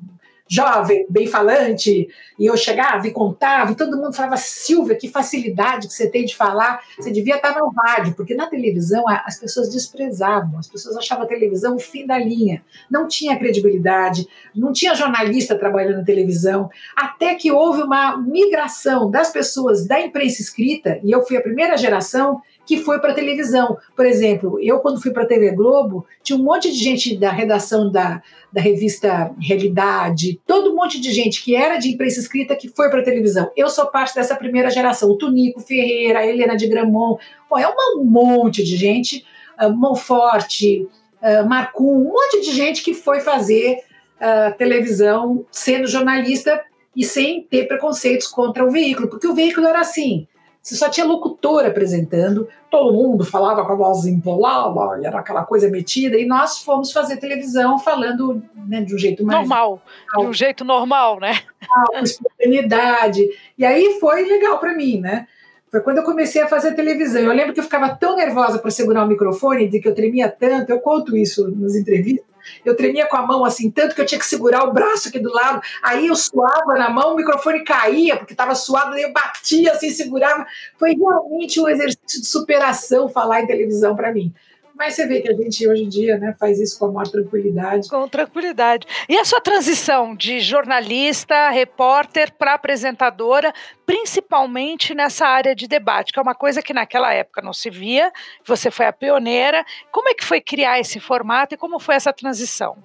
[0.52, 5.88] jovem, bem falante, e eu chegava e contava, e todo mundo falava, Silvia, que facilidade
[5.88, 9.70] que você tem de falar, você devia estar no rádio, porque na televisão as pessoas
[9.70, 14.96] desprezavam, as pessoas achavam a televisão o fim da linha, não tinha credibilidade, não tinha
[14.96, 21.12] jornalista trabalhando na televisão, até que houve uma migração das pessoas da imprensa escrita, e
[21.12, 23.80] eu fui a primeira geração que foi para televisão.
[23.96, 27.32] Por exemplo, eu, quando fui para a TV Globo, tinha um monte de gente da
[27.32, 28.22] redação da,
[28.54, 32.88] da revista Realidade, todo um monte de gente que era de imprensa escrita que foi
[32.92, 33.50] para a televisão.
[33.58, 35.10] Eu sou parte dessa primeira geração.
[35.10, 37.20] O Tunico Ferreira, a Helena de Gramont,
[37.58, 39.26] é um monte de gente,
[39.60, 40.88] uh, Monforte,
[41.24, 43.80] uh, Marcum, um monte de gente que foi fazer
[44.22, 46.64] uh, televisão sendo jornalista
[46.96, 50.28] e sem ter preconceitos contra o veículo, porque o veículo era assim
[50.62, 55.70] você só tinha locutor apresentando, todo mundo falava com a voz empolada, era aquela coisa
[55.70, 59.40] metida, e nós fomos fazer televisão falando né, de um jeito mais.
[59.40, 59.82] Normal,
[60.18, 61.40] de um jeito normal, né?
[61.88, 63.28] Com espontaneidade.
[63.58, 65.28] E aí foi legal para mim, né?
[65.72, 67.22] Foi quando eu comecei a fazer televisão.
[67.22, 70.30] Eu lembro que eu ficava tão nervosa para segurar o microfone, de que eu tremia
[70.30, 72.26] tanto, eu conto isso nas entrevistas,
[72.64, 75.20] eu tremia com a mão assim, tanto que eu tinha que segurar o braço aqui
[75.20, 75.62] do lado.
[75.84, 79.90] Aí eu suava na mão, o microfone caía, porque estava suado, daí eu batia assim,
[79.90, 80.46] segurava.
[80.78, 84.34] Foi realmente um exercício de superação falar em televisão para mim.
[84.80, 87.10] Mas você vê que a gente hoje em dia né, faz isso com a maior
[87.10, 87.90] tranquilidade.
[87.90, 88.88] Com tranquilidade.
[89.10, 93.54] E a sua transição de jornalista, repórter para apresentadora,
[93.86, 98.10] principalmente nessa área de debate, que é uma coisa que naquela época não se via,
[98.46, 99.66] você foi a pioneira.
[99.92, 102.78] Como é que foi criar esse formato e como foi essa transição?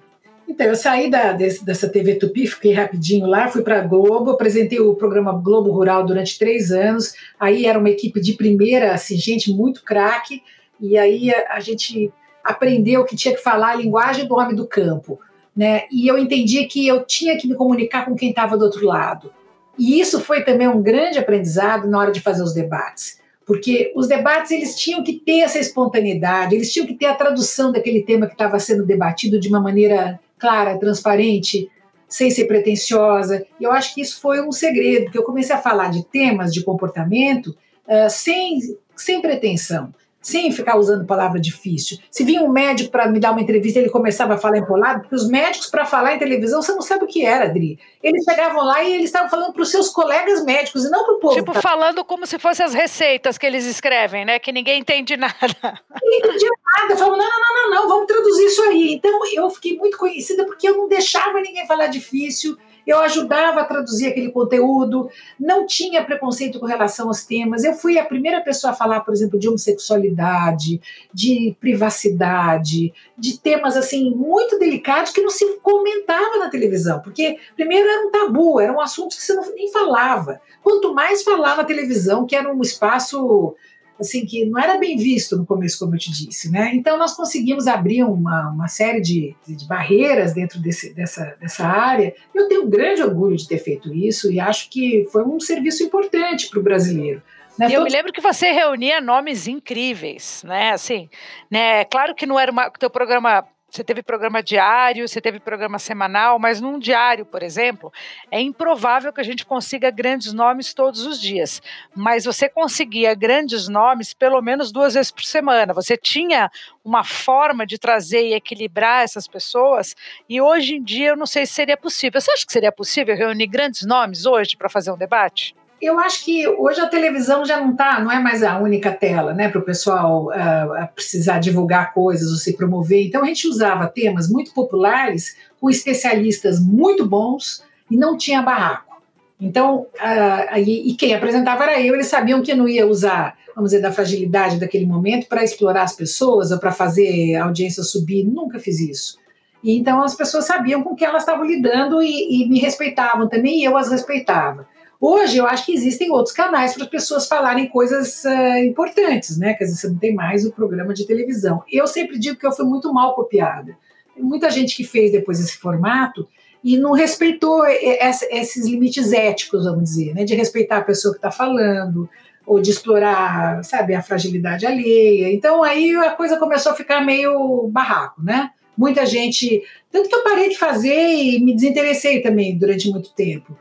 [0.49, 4.31] Então, eu saí da, desse, dessa TV Tupi, fiquei rapidinho lá, fui para a Globo,
[4.31, 7.13] apresentei o programa Globo Rural durante três anos.
[7.39, 10.43] Aí era uma equipe de primeira, assim, gente muito craque.
[10.79, 12.11] E aí a, gente
[12.43, 15.19] aprendeu que tinha que falar a linguagem do homem do campo.
[15.55, 15.83] Né?
[15.91, 19.31] E eu entendi que eu tinha que me comunicar com quem estava do outro lado.
[19.77, 23.19] E isso foi também um grande aprendizado na hora de fazer os debates.
[23.45, 27.71] Porque os debates eles tinham que ter essa espontaneidade, eles tinham que ter a tradução
[27.71, 31.69] daquele tema que estava sendo debatido de uma maneira clara, transparente,
[32.07, 33.45] sem ser pretensiosa.
[33.59, 36.53] E eu acho que isso foi um segredo, porque eu comecei a falar de temas
[36.53, 37.55] de comportamento
[37.87, 38.59] uh, sem,
[38.95, 39.93] sem pretensão
[40.25, 41.99] sem ficar usando palavra difícil.
[42.09, 45.13] Se vinha um médico para me dar uma entrevista, ele começava a falar empolado, porque
[45.13, 47.77] os médicos, para falar em televisão, você não sabe o que era, Adri.
[48.01, 51.13] Eles chegavam lá e eles estavam falando para os seus colegas médicos e não para
[51.13, 51.35] o povo.
[51.35, 54.39] Tipo, falando como se fossem as receitas que eles escrevem, né?
[54.39, 55.35] Que ninguém entende nada.
[56.03, 56.97] Ninguém entendia nada.
[56.97, 58.93] Falavam, não, não, não, não, não, vamos traduzir isso aí.
[58.95, 63.65] Então, eu fiquei muito conhecida porque eu não deixava ninguém falar difícil eu ajudava a
[63.65, 67.63] traduzir aquele conteúdo, não tinha preconceito com relação aos temas.
[67.63, 70.81] Eu fui a primeira pessoa a falar, por exemplo, de homossexualidade,
[71.13, 77.87] de privacidade, de temas assim muito delicados que não se comentava na televisão, porque primeiro
[77.87, 80.39] era um tabu, eram assuntos que você não, nem falava.
[80.61, 83.55] Quanto mais falar na televisão, que era um espaço
[83.99, 86.71] assim que não era bem visto no começo, como eu te disse, né?
[86.73, 92.13] Então nós conseguimos abrir uma, uma série de, de barreiras dentro desse, dessa, dessa área.
[92.33, 95.83] Eu tenho um grande orgulho de ter feito isso e acho que foi um serviço
[95.83, 97.21] importante para o brasileiro.
[97.57, 97.69] Né?
[97.71, 100.71] Eu me lembro que você reunia nomes incríveis, né?
[100.71, 101.09] Assim,
[101.49, 101.85] né?
[101.85, 106.39] Claro que não era o teu programa você teve programa diário, você teve programa semanal,
[106.39, 107.91] mas num diário, por exemplo,
[108.31, 111.61] é improvável que a gente consiga grandes nomes todos os dias.
[111.93, 115.73] Mas você conseguia grandes nomes pelo menos duas vezes por semana.
[115.73, 116.49] Você tinha
[116.85, 119.93] uma forma de trazer e equilibrar essas pessoas,
[120.29, 122.21] e hoje em dia eu não sei se seria possível.
[122.21, 125.53] Você acha que seria possível reunir grandes nomes hoje para fazer um debate?
[125.81, 129.33] Eu acho que hoje a televisão já não tá, não é mais a única tela,
[129.33, 133.05] né, para o pessoal uh, precisar divulgar coisas ou se promover.
[133.05, 138.95] Então a gente usava temas muito populares com especialistas muito bons e não tinha barraco.
[139.39, 143.71] Então, uh, e, e quem apresentava era eu, eles sabiam que não ia usar, vamos
[143.71, 148.23] dizer, da fragilidade daquele momento para explorar as pessoas ou para fazer a audiência subir.
[148.23, 149.19] Nunca fiz isso.
[149.61, 153.59] E então as pessoas sabiam com que elas estavam lidando e, e me respeitavam também,
[153.59, 154.67] e eu as respeitava.
[155.07, 159.53] Hoje eu acho que existem outros canais para as pessoas falarem coisas uh, importantes, né?
[159.53, 161.61] Quer dizer, você não tem mais o programa de televisão.
[161.71, 163.77] Eu sempre digo que eu fui muito mal copiada.
[164.17, 166.27] Muita gente que fez depois esse formato
[166.63, 170.23] e não respeitou esses limites éticos, vamos dizer, né?
[170.23, 172.09] De respeitar a pessoa que está falando,
[172.43, 175.31] ou de explorar, sabe, a fragilidade alheia.
[175.31, 178.49] Então aí a coisa começou a ficar meio barraco, né?
[178.75, 179.61] Muita gente.
[179.91, 183.55] Tanto que eu parei de fazer e me desinteressei também durante muito tempo.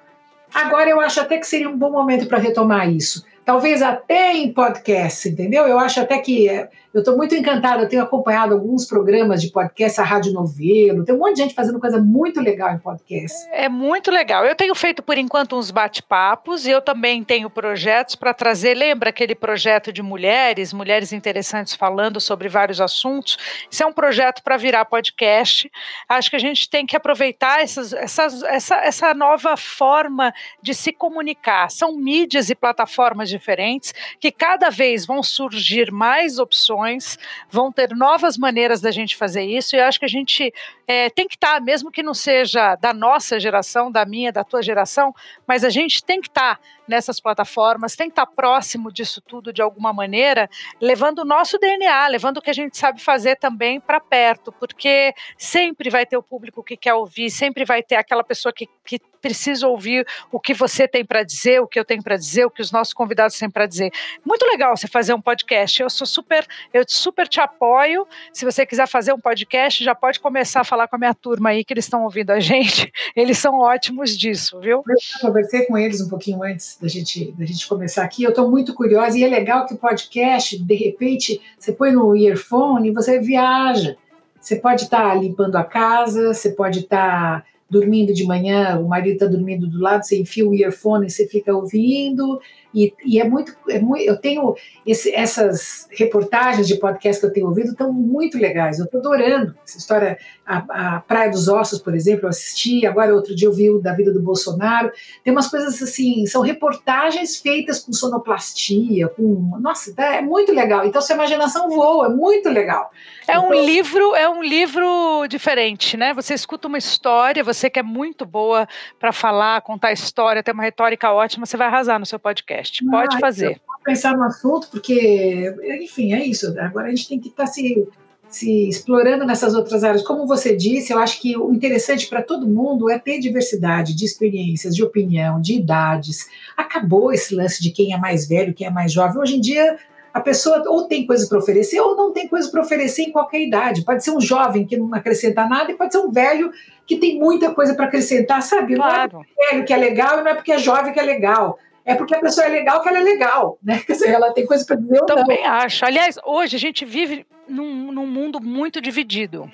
[0.54, 3.24] Agora eu acho até que seria um bom momento para retomar isso.
[3.44, 5.66] Talvez até em podcast, entendeu?
[5.66, 9.50] Eu acho até que é, eu estou muito encantada, eu tenho acompanhado alguns programas de
[9.50, 13.36] podcast, a Rádio Novelo, tem um monte de gente fazendo coisa muito legal em podcast.
[13.52, 14.46] É muito legal.
[14.46, 18.74] Eu tenho feito, por enquanto, uns bate-papos e eu também tenho projetos para trazer.
[18.74, 23.36] Lembra aquele projeto de mulheres, mulheres interessantes falando sobre vários assuntos?
[23.70, 25.70] Isso é um projeto para virar podcast.
[26.08, 30.92] Acho que a gente tem que aproveitar essas, essas, essa, essa nova forma de se
[30.92, 31.70] comunicar.
[31.70, 37.18] São mídias e plataformas diferentes que cada vez vão surgir mais opções
[37.50, 40.52] vão ter novas maneiras da gente fazer isso, e eu acho que a gente
[40.86, 44.44] é, tem que estar, tá, mesmo que não seja da nossa geração, da minha, da
[44.44, 45.14] tua geração,
[45.46, 49.20] mas a gente tem que estar tá nessas plataformas, tem que estar tá próximo disso
[49.20, 50.48] tudo de alguma maneira,
[50.80, 55.14] levando o nosso DNA, levando o que a gente sabe fazer também para perto, porque
[55.36, 59.00] sempre vai ter o público que quer ouvir, sempre vai ter aquela pessoa que, que
[59.24, 62.50] precisa ouvir o que você tem para dizer, o que eu tenho para dizer, o
[62.50, 63.90] que os nossos convidados têm para dizer.
[64.22, 65.80] Muito legal você fazer um podcast.
[65.80, 68.06] Eu sou super, eu super te apoio.
[68.34, 71.48] Se você quiser fazer um podcast, já pode começar a falar com a minha turma
[71.48, 72.92] aí que eles estão ouvindo a gente.
[73.16, 74.82] Eles são ótimos disso, viu?
[74.86, 78.24] Eu conversei com eles um pouquinho antes da gente, da gente começar aqui.
[78.24, 82.14] Eu estou muito curiosa e é legal que o podcast, de repente, você põe no
[82.16, 83.96] earphone e você viaja.
[84.40, 88.88] Você pode estar tá limpando a casa, você pode estar tá dormindo de manhã, o
[88.88, 92.40] marido está dormindo do lado, você enfia o earphone e você fica ouvindo.
[92.74, 94.04] E, e é, muito, é muito.
[94.04, 98.78] Eu tenho esse, essas reportagens de podcast que eu tenho ouvido estão muito legais.
[98.78, 100.18] Eu estou adorando essa história.
[100.44, 102.84] A, a, Praia dos Ossos, por exemplo, eu assisti.
[102.84, 104.90] Agora, outro dia, eu vi o da vida do Bolsonaro.
[105.22, 109.56] Tem umas coisas assim, são reportagens feitas com sonoplastia, com.
[109.60, 110.84] Nossa, tá, é muito legal.
[110.84, 112.90] Então, sua imaginação voa, é muito legal.
[113.26, 116.12] É então, um livro, é um livro diferente, né?
[116.12, 120.62] Você escuta uma história, você que é muito boa para falar, contar história, ter uma
[120.62, 122.84] retórica ótima, você vai arrasar no seu podcast podcast.
[122.84, 123.60] Pode ah, fazer.
[123.66, 126.58] Vou pensar no assunto, porque, enfim, é isso.
[126.58, 127.86] Agora a gente tem que estar tá se,
[128.28, 130.02] se explorando nessas outras áreas.
[130.02, 134.04] Como você disse, eu acho que o interessante para todo mundo é ter diversidade de
[134.04, 136.28] experiências, de opinião, de idades.
[136.56, 139.20] Acabou esse lance de quem é mais velho, quem é mais jovem.
[139.20, 139.76] Hoje em dia,
[140.14, 143.40] a pessoa ou tem coisa para oferecer ou não tem coisa para oferecer em qualquer
[143.40, 143.84] idade.
[143.84, 146.52] Pode ser um jovem que não acrescenta nada e pode ser um velho
[146.86, 148.76] que tem muita coisa para acrescentar, sabe?
[148.76, 149.12] Claro.
[149.12, 151.00] Não é porque é velho que é legal e não é porque é jovem que
[151.00, 153.78] é legal é porque a pessoa é legal que ela é legal, né?
[153.86, 155.50] Quer dizer, ela tem coisa para dizer ou Também não.
[155.50, 155.84] acho.
[155.84, 159.50] Aliás, hoje a gente vive num, num mundo muito dividido.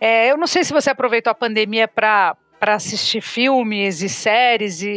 [0.00, 4.82] É, eu não sei se você aproveitou a pandemia para para assistir filmes e séries
[4.82, 4.88] e,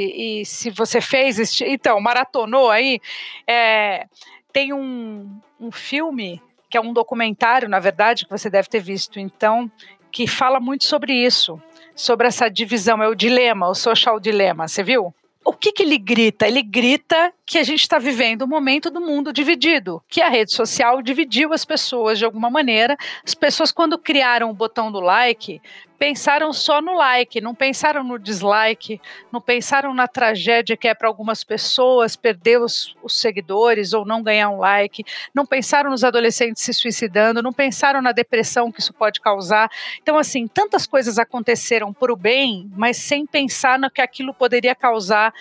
[0.42, 3.00] e se você fez este, então maratonou aí
[3.46, 4.08] é,
[4.52, 9.20] tem um, um filme que é um documentário na verdade que você deve ter visto
[9.20, 9.72] então
[10.12, 11.62] que fala muito sobre isso
[11.96, 15.14] sobre essa divisão é o dilema o social dilema você viu
[15.46, 16.48] o que, que ele grita?
[16.48, 20.54] Ele grita que a gente está vivendo um momento do mundo dividido, que a rede
[20.54, 22.96] social dividiu as pessoas de alguma maneira.
[23.26, 25.62] As pessoas, quando criaram o botão do like,
[26.00, 29.00] pensaram só no like, não pensaram no dislike,
[29.32, 34.24] não pensaram na tragédia que é para algumas pessoas perder os, os, seguidores ou não
[34.24, 38.94] ganhar um like, não pensaram nos adolescentes se suicidando, não pensaram na depressão que isso
[38.94, 39.70] pode causar.
[40.02, 44.74] Então, assim, tantas coisas aconteceram por o bem, mas sem pensar no que aquilo poderia
[44.74, 45.32] causar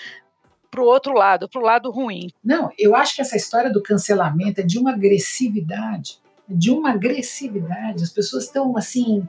[0.70, 2.30] para o outro lado, para o lado ruim.
[2.44, 8.04] Não, eu acho que essa história do cancelamento é de uma agressividade, de uma agressividade.
[8.04, 9.26] As pessoas estão assim,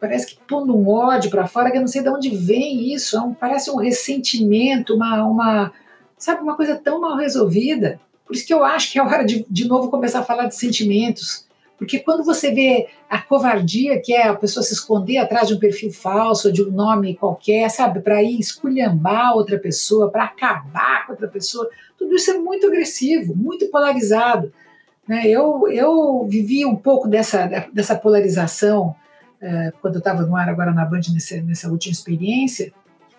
[0.00, 3.16] parece que pondo um ódio para fora, que eu não sei de onde vem isso.
[3.16, 5.72] É um, parece um ressentimento, uma, uma,
[6.16, 8.00] sabe, uma coisa tão mal resolvida.
[8.24, 10.56] Por isso que eu acho que é hora de, de novo começar a falar de
[10.56, 11.46] sentimentos.
[11.80, 15.58] Porque quando você vê a covardia, que é a pessoa se esconder atrás de um
[15.58, 21.12] perfil falso, de um nome qualquer, sabe, para ir esculhambar outra pessoa, para acabar com
[21.12, 21.66] outra pessoa,
[21.98, 24.52] tudo isso é muito agressivo, muito polarizado.
[25.08, 25.26] Né?
[25.26, 28.94] Eu, eu vivi um pouco dessa, dessa polarização
[29.40, 32.74] uh, quando eu estava no ar agora na Band nessa, nessa última experiência,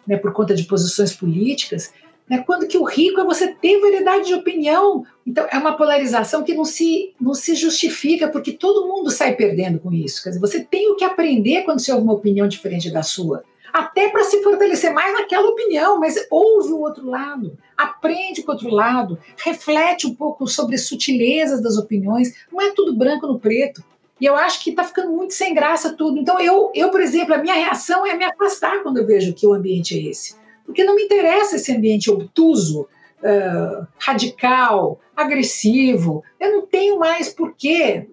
[0.05, 1.91] né, por conta de posições políticas,
[2.31, 2.41] né?
[2.47, 5.05] Quando que o rico é você ter variedade de opinião.
[5.27, 9.79] Então, é uma polarização que não se, não se justifica, porque todo mundo sai perdendo
[9.79, 10.23] com isso.
[10.23, 13.43] Quer dizer, você tem o que aprender quando você ouve uma opinião diferente da sua.
[13.73, 18.55] Até para se fortalecer mais naquela opinião, mas ouve o outro lado, aprende com o
[18.55, 22.33] outro lado, reflete um pouco sobre as sutilezas das opiniões.
[22.49, 23.83] Não é tudo branco no preto.
[24.21, 26.17] E eu acho que está ficando muito sem graça tudo.
[26.17, 29.45] Então, eu, eu, por exemplo, a minha reação é me afastar quando eu vejo que
[29.45, 30.40] o ambiente é esse
[30.71, 32.87] porque não me interessa esse ambiente obtuso,
[33.21, 36.23] uh, radical, agressivo.
[36.39, 38.07] Eu não tenho mais por que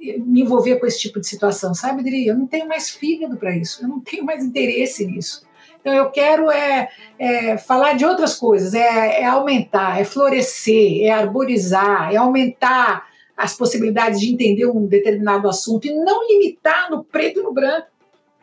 [0.00, 2.26] me envolver com esse tipo de situação, sabe, Dri?
[2.26, 5.46] Eu não tenho mais fígado para isso, eu não tenho mais interesse nisso.
[5.80, 11.10] Então eu quero é, é falar de outras coisas, é, é, aumentar, é florescer, é
[11.10, 17.40] arborizar, é aumentar as possibilidades de entender um determinado assunto e não limitar no preto
[17.40, 17.88] e no branco,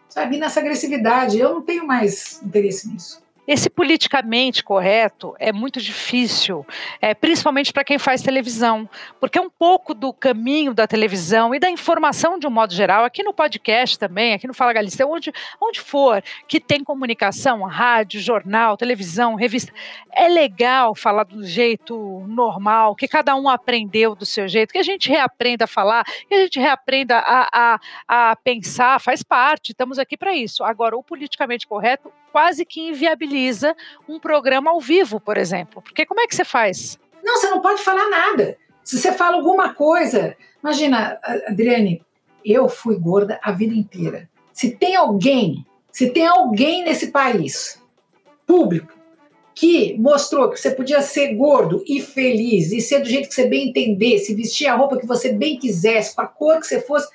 [0.07, 0.37] sabe?
[0.37, 3.24] nessa agressividade, eu não tenho mais interesse nisso.
[3.47, 6.65] Esse politicamente correto é muito difícil,
[6.99, 11.59] é, principalmente para quem faz televisão, porque é um pouco do caminho da televisão e
[11.59, 15.31] da informação de um modo geral, aqui no podcast também, aqui no Fala Galisteu, onde,
[15.61, 19.71] onde for que tem comunicação, rádio, jornal, televisão, revista,
[20.11, 24.83] é legal falar do jeito normal, que cada um aprendeu do seu jeito, que a
[24.83, 27.47] gente reaprenda a falar, que a gente reaprenda a,
[28.07, 30.63] a, a pensar, faz parte, estamos aqui para isso.
[30.63, 33.73] Agora, o politicamente correto quase que inviabiliza
[34.09, 35.81] um programa ao vivo, por exemplo.
[35.81, 36.99] Porque como é que você faz?
[37.23, 38.57] Não, você não pode falar nada.
[38.83, 40.35] Se você fala alguma coisa.
[40.61, 41.17] Imagina,
[41.47, 42.03] Adriane,
[42.43, 44.29] eu fui gorda a vida inteira.
[44.51, 47.81] Se tem alguém, se tem alguém nesse país,
[48.45, 48.91] público,
[49.53, 53.47] que mostrou que você podia ser gordo e feliz e ser do jeito que você
[53.47, 57.07] bem entendesse, vestir a roupa que você bem quisesse, com a cor que você fosse,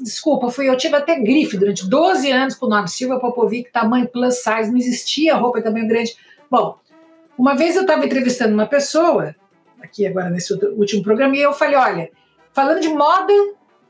[0.00, 4.08] Desculpa, fui, eu tive até grife durante 12 anos com o nome Silvia Popovic, tamanho
[4.08, 6.14] plus size, não existia roupa tamanho grande.
[6.50, 6.78] Bom,
[7.36, 9.34] uma vez eu estava entrevistando uma pessoa,
[9.82, 12.10] aqui agora nesse último programa, e eu falei: olha,
[12.52, 13.32] falando de moda,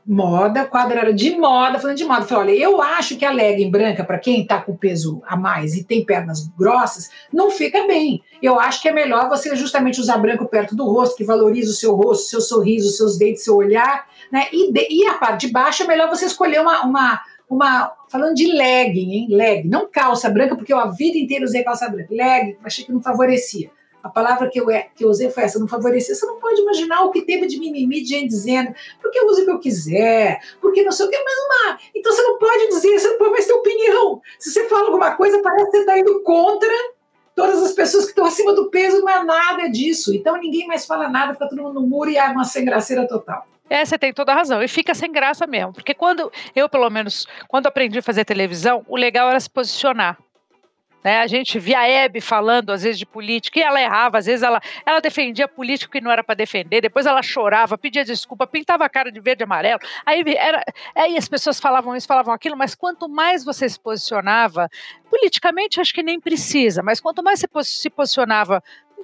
[0.05, 2.25] moda, o quadro era de moda, falando de moda.
[2.25, 5.75] Falei, olha, eu acho que a legging branca, para quem está com peso a mais
[5.75, 8.21] e tem pernas grossas, não fica bem.
[8.41, 11.75] Eu acho que é melhor você justamente usar branco perto do rosto, que valoriza o
[11.75, 14.47] seu rosto, seu sorriso, seus dentes, seu olhar, né?
[14.51, 18.35] E, de, e a parte de baixo é melhor você escolher uma, uma, uma falando
[18.35, 19.27] de legging, hein?
[19.29, 22.13] Legging, não calça branca, porque eu a vida inteira usei calça branca.
[22.13, 23.71] Legging, achei que não favorecia.
[24.03, 26.13] A palavra que eu, é, que eu usei foi essa, não favorecer.
[26.13, 29.41] Você não pode imaginar o que teve de mimimi de gente dizendo, porque eu uso
[29.41, 31.79] o que eu quiser, porque não sei o que, mas uma.
[31.95, 34.21] Então você não pode dizer, você não pode mais ter opinião.
[34.37, 36.73] Se você fala alguma coisa, parece que você está indo contra
[37.33, 40.13] todas as pessoas que estão acima do peso, não é nada disso.
[40.13, 43.07] Então ninguém mais fala nada, fica todo mundo no muro e é uma sem graceira
[43.07, 43.47] total.
[43.69, 44.61] É, você tem toda a razão.
[44.61, 45.73] E fica sem graça mesmo.
[45.73, 50.17] Porque quando, eu pelo menos, quando aprendi a fazer televisão, o legal era se posicionar.
[51.03, 51.19] Né?
[51.19, 54.41] A gente via a Hebe falando, às vezes, de política, e ela errava, às vezes
[54.41, 58.85] ela, ela defendia político que não era para defender, depois ela chorava, pedia desculpa, pintava
[58.85, 59.79] a cara de verde e amarelo.
[60.05, 60.63] Aí, era,
[60.95, 64.69] aí as pessoas falavam isso, falavam aquilo, mas quanto mais você se posicionava,
[65.09, 68.63] politicamente acho que nem precisa, mas quanto mais você se posicionava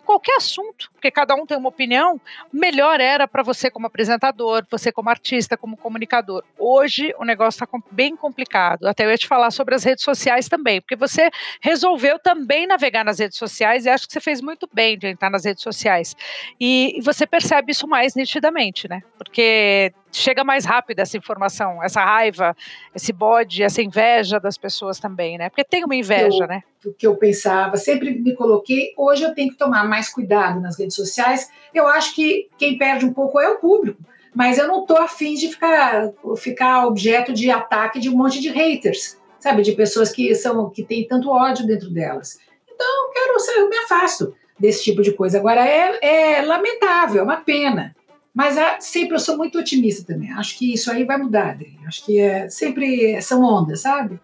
[0.10, 2.20] qualquer assunto, porque cada um tem uma opinião,
[2.51, 6.43] melhor era para você como apresentador, você como artista, como comunicador.
[6.57, 8.88] Hoje o negócio está bem complicado.
[8.88, 11.30] Até eu ia te falar sobre as redes sociais também, porque você
[11.62, 15.30] resolveu também navegar nas redes sociais e acho que você fez muito bem de entrar
[15.30, 16.16] nas redes sociais.
[16.60, 19.03] E, você percebe isso mais nitidamente, né?
[19.16, 22.55] Porque chega mais rápido essa informação, essa raiva,
[22.95, 25.49] esse bode, essa inveja das pessoas também, né?
[25.49, 26.64] Porque tem uma inveja, eu, né?
[26.86, 30.78] O que eu pensava, sempre me coloquei, hoje eu tenho que tomar mais cuidado nas
[30.78, 31.49] redes sociais.
[31.74, 34.01] Eu acho que quem perde um pouco é o público,
[34.34, 38.49] mas eu não tô afim de ficar, ficar objeto de ataque de um monte de
[38.49, 39.62] haters, sabe?
[39.62, 42.39] De pessoas que são que têm tanto ódio dentro delas.
[42.72, 45.38] Então, eu quero, eu me afasto desse tipo de coisa.
[45.38, 47.95] Agora, é, é lamentável, é uma pena.
[48.34, 50.32] Mas é, sempre eu sou muito otimista também.
[50.34, 51.77] Acho que isso aí vai mudar, Adri.
[51.86, 54.19] Acho que é, sempre são ondas, sabe?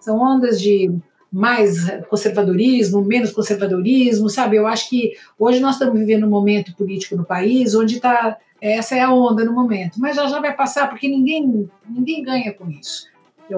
[0.00, 0.90] São ondas de
[1.30, 4.56] mais conservadorismo, menos conservadorismo, sabe?
[4.56, 8.96] Eu acho que hoje nós estamos vivendo um momento político no país onde está essa
[8.96, 12.68] é a onda no momento, mas já já vai passar porque ninguém ninguém ganha com
[12.68, 13.06] isso.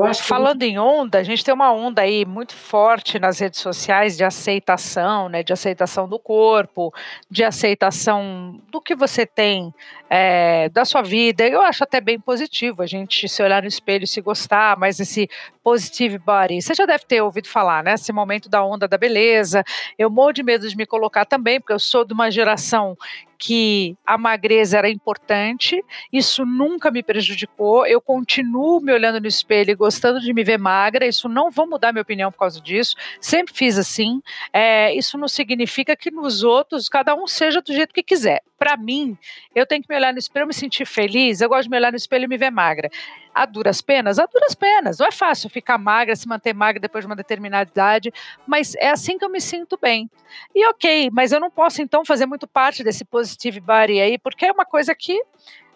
[0.05, 4.16] Acho Falando em onda, a gente tem uma onda aí muito forte nas redes sociais
[4.16, 5.43] de aceitação, né?
[5.43, 6.95] De aceitação do corpo,
[7.28, 9.74] de aceitação do que você tem
[10.09, 11.47] é, da sua vida.
[11.47, 15.01] Eu acho até bem positivo a gente se olhar no espelho e se gostar, mas
[15.01, 15.28] esse
[15.62, 17.95] positive body, você já deve ter ouvido falar, né?
[17.95, 19.64] Esse momento da onda da beleza.
[19.99, 22.97] Eu morro de medo de me colocar também, porque eu sou de uma geração
[23.41, 25.82] que a magreza era importante,
[26.12, 30.59] isso nunca me prejudicou, eu continuo me olhando no espelho e gostando de me ver
[30.59, 34.20] magra, isso não vou mudar minha opinião por causa disso, sempre fiz assim,
[34.53, 38.43] é, isso não significa que nos outros cada um seja do jeito que quiser.
[38.59, 39.16] Para mim,
[39.55, 41.78] eu tenho que me olhar no espelho, e me sentir feliz, eu gosto de me
[41.78, 42.91] olhar no espelho e me ver magra.
[43.35, 44.18] A duras penas?
[44.18, 44.99] A duras penas.
[44.99, 48.12] Não é fácil ficar magra, se manter magra depois de uma determinada idade,
[48.47, 50.11] mas é assim que eu me sinto bem.
[50.55, 54.47] E ok, mas eu não posso então fazer muito parte desse positive body aí, porque
[54.47, 55.20] é uma coisa que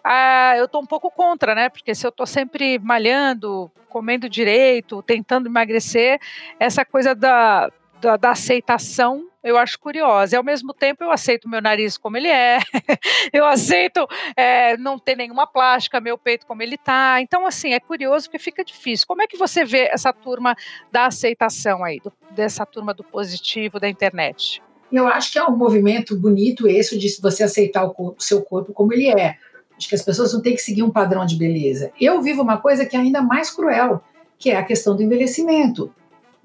[0.03, 1.67] ah, eu estou um pouco contra, né?
[1.69, 6.19] Porque se eu estou sempre malhando, comendo direito, tentando emagrecer,
[6.59, 7.71] essa coisa da,
[8.05, 10.35] da, da aceitação eu acho curiosa.
[10.35, 12.59] E ao mesmo tempo eu aceito meu nariz como ele é,
[13.31, 17.21] eu aceito é, não ter nenhuma plástica, meu peito como ele está.
[17.21, 19.05] Então, assim, é curioso porque fica difícil.
[19.07, 20.55] Como é que você vê essa turma
[20.91, 24.63] da aceitação aí, do, dessa turma do positivo da internet?
[24.91, 28.41] Eu acho que é um movimento bonito esse de você aceitar o, corpo, o seu
[28.41, 29.37] corpo como ele é.
[29.77, 31.91] Acho que as pessoas não têm que seguir um padrão de beleza.
[31.99, 34.01] Eu vivo uma coisa que é ainda mais cruel,
[34.39, 35.93] que é a questão do envelhecimento.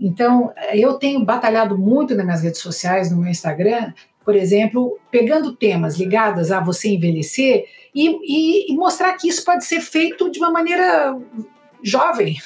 [0.01, 3.93] Então, eu tenho batalhado muito nas minhas redes sociais, no meu Instagram,
[4.25, 9.65] por exemplo, pegando temas ligados a você envelhecer e, e, e mostrar que isso pode
[9.65, 11.19] ser feito de uma maneira
[11.83, 12.37] jovem.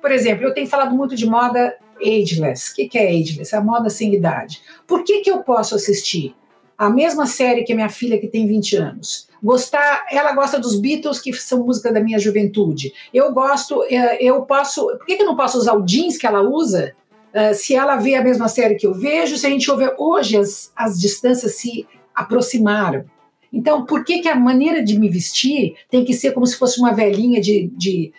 [0.00, 2.72] Por exemplo, eu tenho falado muito de moda ageless.
[2.72, 3.54] O que é ageless?
[3.54, 4.62] A moda sem idade.
[4.86, 6.34] Por que, que eu posso assistir
[6.78, 9.28] a mesma série que a minha filha que tem 20 anos?
[9.42, 12.92] Gostar, ela gosta dos Beatles, que são música da minha juventude.
[13.12, 14.86] Eu gosto, é, eu posso.
[14.98, 16.94] Por que, eu não posso usar o jeans que ela usa?
[17.34, 20.38] Uh, se ela vê a mesma série que eu vejo, se a gente ouve hoje
[20.38, 23.04] as, as distâncias se aproximaram.
[23.52, 26.78] Então, por que, que a maneira de me vestir tem que ser como se fosse
[26.80, 28.12] uma velhinha de, de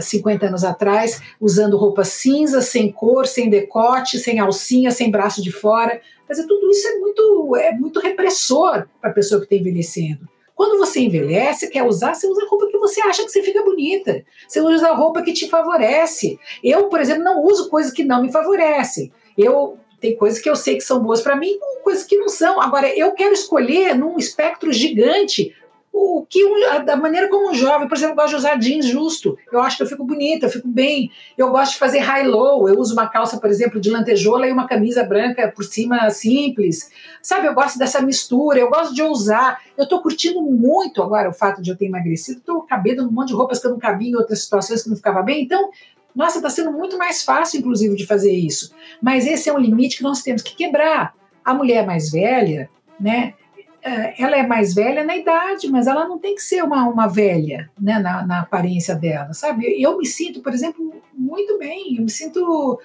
[0.00, 5.50] 50 anos atrás, usando roupa cinza, sem cor, sem decote, sem alcinha, sem braço de
[5.50, 6.00] fora?
[6.26, 10.28] Quer dizer, tudo isso é muito, é muito repressor para a pessoa que está envelhecendo.
[10.54, 13.64] Quando você envelhece, quer usar, você usa a roupa que você acha que você fica
[13.64, 14.24] bonita.
[14.46, 16.38] Você usa a roupa que te favorece.
[16.62, 19.12] Eu, por exemplo, não uso coisas que não me favorecem.
[19.36, 22.60] Eu tem coisas que eu sei que são boas para mim, coisas que não são.
[22.60, 25.54] Agora, eu quero escolher num espectro gigante
[25.92, 26.42] o que
[26.86, 29.36] da maneira como um jovem, por exemplo, gosta de usar jeans justo.
[29.52, 31.10] Eu acho que eu fico bonita, eu fico bem.
[31.36, 32.66] Eu gosto de fazer high-low.
[32.66, 36.90] Eu uso uma calça, por exemplo, de lantejola e uma camisa branca por cima simples.
[37.20, 39.60] Sabe, eu gosto dessa mistura, eu gosto de ousar.
[39.76, 42.38] Eu estou curtindo muito agora o fato de eu ter emagrecido.
[42.38, 44.96] Estou cabendo num monte de roupas que eu não cabia em outras situações que não
[44.96, 45.42] ficava bem.
[45.42, 45.70] Então,
[46.16, 48.74] nossa, está sendo muito mais fácil, inclusive, de fazer isso.
[49.00, 51.14] Mas esse é um limite que nós temos que quebrar.
[51.44, 53.34] A mulher mais velha, né?
[53.82, 57.08] É, ela é mais velha na idade, mas ela não tem que ser uma, uma
[57.08, 59.82] velha né, na, na aparência dela, sabe?
[59.82, 62.80] Eu me sinto, por exemplo, muito bem, eu me sinto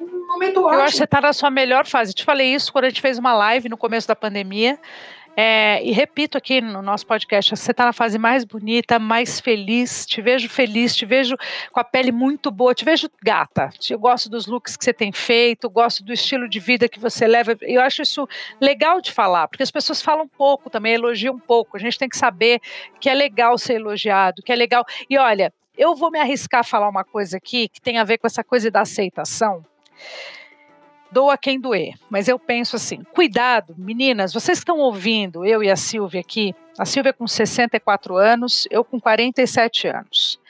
[0.00, 0.74] um momento ótimo.
[0.74, 2.10] Eu acho que você está na sua melhor fase.
[2.10, 4.78] Eu te falei isso quando a gente fez uma live no começo da pandemia.
[5.38, 10.06] É, e repito aqui no nosso podcast, você está na fase mais bonita, mais feliz,
[10.06, 11.36] te vejo feliz, te vejo
[11.70, 13.68] com a pele muito boa, te vejo gata.
[13.90, 17.26] Eu gosto dos looks que você tem feito, gosto do estilo de vida que você
[17.26, 17.54] leva.
[17.60, 18.26] Eu acho isso
[18.58, 21.76] legal de falar, porque as pessoas falam pouco também, elogiam um pouco.
[21.76, 22.58] A gente tem que saber
[22.98, 24.86] que é legal ser elogiado, que é legal.
[25.10, 28.16] E olha, eu vou me arriscar a falar uma coisa aqui que tem a ver
[28.16, 29.62] com essa coisa da aceitação
[31.10, 31.94] doa quem doer.
[32.10, 36.84] Mas eu penso assim: cuidado, meninas, vocês estão ouvindo, eu e a Silvia aqui, a
[36.84, 40.40] Silvia com 64 anos, eu com 47 anos.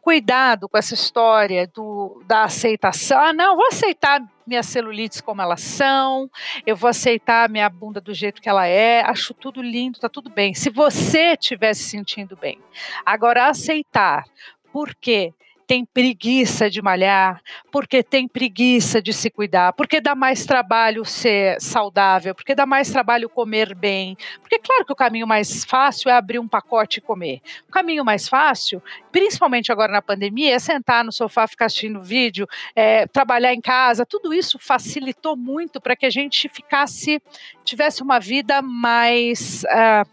[0.00, 3.18] Cuidado com essa história do, da aceitação.
[3.18, 6.28] Ah, não, vou aceitar minhas celulites como elas são,
[6.66, 10.28] eu vou aceitar minha bunda do jeito que ela é, acho tudo lindo, tá tudo
[10.28, 10.54] bem.
[10.54, 12.58] Se você estiver se sentindo bem.
[13.06, 14.24] Agora, aceitar,
[14.72, 15.32] por quê?
[15.72, 21.58] Tem preguiça de malhar, porque tem preguiça de se cuidar, porque dá mais trabalho ser
[21.62, 24.14] saudável, porque dá mais trabalho comer bem.
[24.42, 27.40] Porque, claro que o caminho mais fácil é abrir um pacote e comer.
[27.66, 32.46] O caminho mais fácil, principalmente agora na pandemia, é sentar no sofá, ficar assistindo vídeo,
[32.76, 34.04] é, trabalhar em casa.
[34.04, 37.18] Tudo isso facilitou muito para que a gente ficasse,
[37.64, 39.64] tivesse uma vida mais.
[39.64, 40.06] Uh,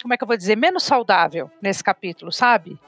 [0.00, 0.56] como é que eu vou dizer?
[0.56, 2.78] Menos saudável nesse capítulo, sabe?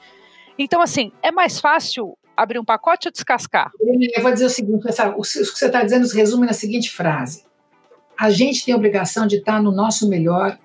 [0.57, 3.71] Então, assim, é mais fácil abrir um pacote ou descascar?
[4.15, 7.43] Eu vou dizer o seguinte: o que você está dizendo se resume na seguinte frase:
[8.17, 10.57] a gente tem a obrigação de estar no nosso melhor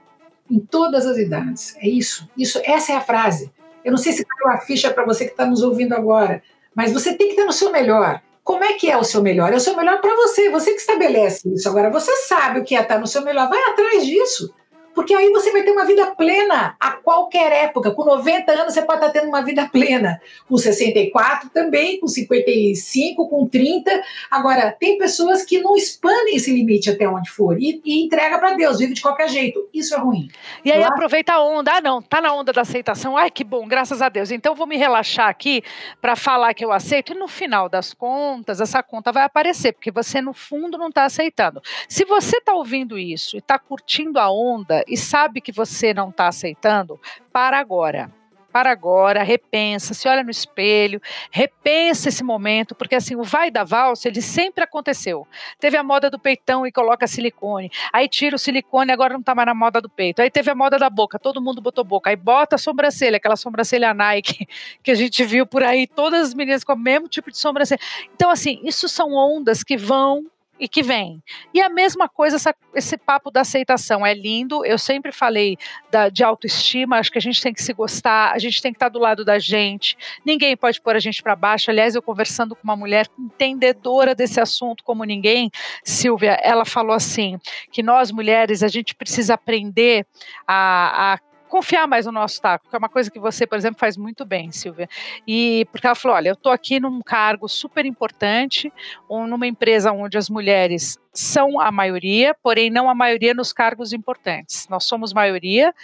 [0.51, 1.76] em todas as idades.
[1.78, 2.28] É isso.
[2.36, 3.53] Isso, essa é a frase.
[3.84, 6.43] Eu não sei se caiu a ficha para você que está nos ouvindo agora,
[6.74, 8.20] mas você tem que estar no seu melhor.
[8.43, 9.53] Como é que é o seu melhor?
[9.53, 11.68] É o seu melhor para você, você que estabelece isso.
[11.68, 14.53] Agora, você sabe o que é estar no seu melhor, vai atrás disso.
[14.95, 17.91] Porque aí você vai ter uma vida plena a qualquer época.
[17.91, 20.20] Com 90 anos você pode estar tendo uma vida plena.
[20.49, 24.03] Com 64 também, com 55, com 30.
[24.30, 28.55] Agora, tem pessoas que não expandem esse limite até onde for e, e entrega para
[28.55, 29.68] Deus, vive de qualquer jeito.
[29.72, 30.28] Isso é ruim.
[30.64, 31.72] E aí aproveita a onda.
[31.74, 33.16] Ah, não, tá na onda da aceitação.
[33.16, 34.30] Ai, que bom, graças a Deus.
[34.30, 35.62] Então vou me relaxar aqui
[36.01, 39.91] para falar que eu aceito e no final das contas essa conta vai aparecer, porque
[39.91, 41.61] você no fundo não está aceitando.
[41.88, 46.11] Se você está ouvindo isso e está curtindo a onda, e sabe que você não
[46.11, 47.01] está aceitando,
[47.33, 48.11] para agora.
[48.53, 51.01] Para agora, repensa, se olha no espelho,
[51.31, 55.24] repensa esse momento, porque assim, o vai da valsa, ele sempre aconteceu.
[55.61, 59.37] Teve a moda do peitão e coloca silicone, aí tira o silicone, agora não está
[59.37, 60.20] mais na moda do peito.
[60.20, 63.37] Aí teve a moda da boca, todo mundo botou boca, aí bota a sobrancelha, aquela
[63.37, 64.49] sobrancelha Nike
[64.83, 67.81] que a gente viu por aí, todas as meninas com o mesmo tipo de sobrancelha.
[68.12, 70.26] Então, assim, isso são ondas que vão
[70.61, 71.23] e que vem.
[71.55, 74.65] E a mesma coisa, essa, esse papo da aceitação é lindo.
[74.65, 75.57] Eu sempre falei
[75.91, 78.77] da, de autoestima, acho que a gente tem que se gostar, a gente tem que
[78.77, 79.97] estar do lado da gente.
[80.25, 81.71] Ninguém pode pôr a gente para baixo.
[81.71, 85.51] Aliás, eu conversando com uma mulher entendedora desse assunto como ninguém,
[85.83, 87.39] Silvia, ela falou assim:
[87.73, 90.07] que nós mulheres a gente precisa aprender
[90.47, 91.19] a, a
[91.51, 94.24] confiar mais no nosso taco, que é uma coisa que você, por exemplo, faz muito
[94.24, 94.88] bem, Silvia.
[95.26, 98.72] E porque ela falou: olha, eu estou aqui num cargo super importante,
[99.09, 103.92] ou numa empresa onde as mulheres são a maioria, porém não a maioria nos cargos
[103.92, 104.66] importantes.
[104.70, 105.74] Nós somos maioria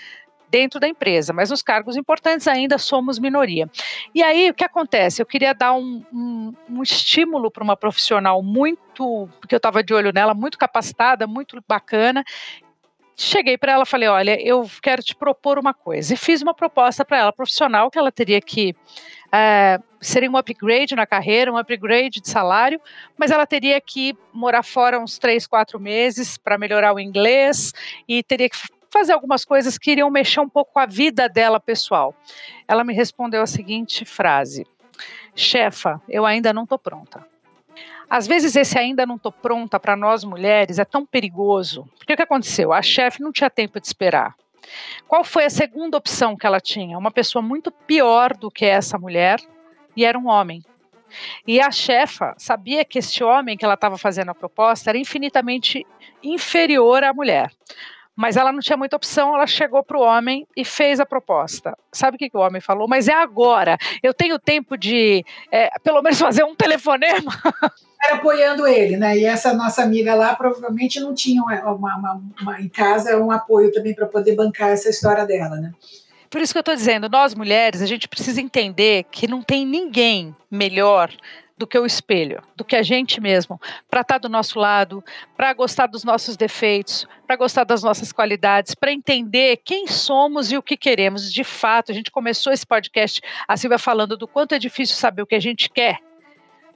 [0.48, 3.68] dentro da empresa, mas nos cargos importantes ainda somos minoria.
[4.14, 5.20] E aí o que acontece?
[5.20, 9.92] Eu queria dar um, um, um estímulo para uma profissional muito, porque eu estava de
[9.92, 12.24] olho nela, muito capacitada, muito bacana,
[13.16, 16.14] cheguei para ela falei olha eu quero te propor uma coisa.
[16.14, 18.76] E fiz uma proposta para ela profissional que ela teria que
[19.32, 22.80] é, seria um upgrade na carreira um upgrade de salário
[23.16, 27.72] mas ela teria que morar fora uns três quatro meses para melhorar o inglês
[28.06, 28.56] e teria que
[28.90, 32.14] fazer algumas coisas que iriam mexer um pouco com a vida dela pessoal.
[32.68, 34.66] Ela me respondeu a seguinte frase
[35.34, 37.24] chefa eu ainda não estou pronta
[38.08, 41.88] às vezes esse ainda não estou pronta para nós mulheres é tão perigoso.
[41.98, 42.72] Porque o que aconteceu?
[42.72, 44.34] A chefe não tinha tempo de esperar.
[45.06, 46.98] Qual foi a segunda opção que ela tinha?
[46.98, 49.40] Uma pessoa muito pior do que essa mulher
[49.96, 50.62] e era um homem.
[51.46, 55.86] E a chefa sabia que este homem que ela estava fazendo a proposta era infinitamente
[56.22, 57.50] inferior à mulher.
[58.14, 61.76] Mas ela não tinha muita opção, ela chegou para o homem e fez a proposta.
[61.92, 62.88] Sabe o que, que o homem falou?
[62.88, 63.76] Mas é agora.
[64.02, 67.30] Eu tenho tempo de, é, pelo menos, fazer um telefonema.
[68.06, 69.18] Era apoiando ele, né?
[69.18, 73.72] E essa nossa amiga lá provavelmente não tinha uma, uma, uma em casa um apoio
[73.72, 75.72] também para poder bancar essa história dela, né?
[76.30, 79.64] Por isso que eu estou dizendo, nós mulheres, a gente precisa entender que não tem
[79.64, 81.10] ninguém melhor
[81.56, 85.02] do que o espelho, do que a gente mesmo, para estar tá do nosso lado,
[85.36, 90.56] para gostar dos nossos defeitos, para gostar das nossas qualidades, para entender quem somos e
[90.56, 91.32] o que queremos.
[91.32, 95.22] De fato, a gente começou esse podcast, a Silvia falando do quanto é difícil saber
[95.22, 95.98] o que a gente quer.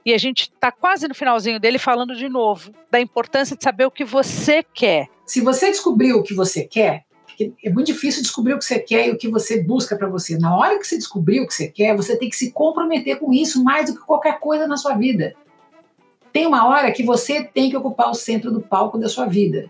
[0.05, 3.85] E a gente está quase no finalzinho dele falando de novo da importância de saber
[3.85, 5.07] o que você quer.
[5.25, 7.05] Se você descobriu o que você quer,
[7.63, 10.37] é muito difícil descobrir o que você quer e o que você busca para você.
[10.37, 13.31] Na hora que você descobrir o que você quer, você tem que se comprometer com
[13.31, 15.35] isso mais do que qualquer coisa na sua vida.
[16.33, 19.69] Tem uma hora que você tem que ocupar o centro do palco da sua vida.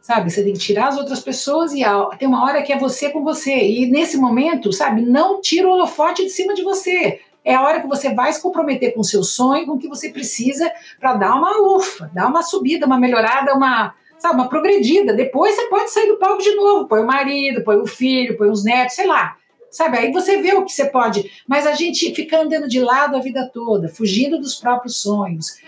[0.00, 0.30] Sabe?
[0.30, 1.82] Você tem que tirar as outras pessoas e
[2.18, 3.54] tem uma hora que é você com você.
[3.54, 7.20] E nesse momento, sabe, não tira o holofote de cima de você.
[7.44, 9.88] É a hora que você vai se comprometer com o seu sonho, com o que
[9.88, 15.14] você precisa para dar uma ufa, dar uma subida, uma melhorada, uma, sabe, uma progredida.
[15.14, 18.48] Depois você pode sair do palco de novo, põe o marido, põe o filho, põe
[18.50, 19.36] os netos, sei lá.
[19.70, 21.30] Sabe, aí você vê o que você pode.
[21.46, 25.58] Mas a gente fica andando de lado a vida toda, fugindo dos próprios sonhos,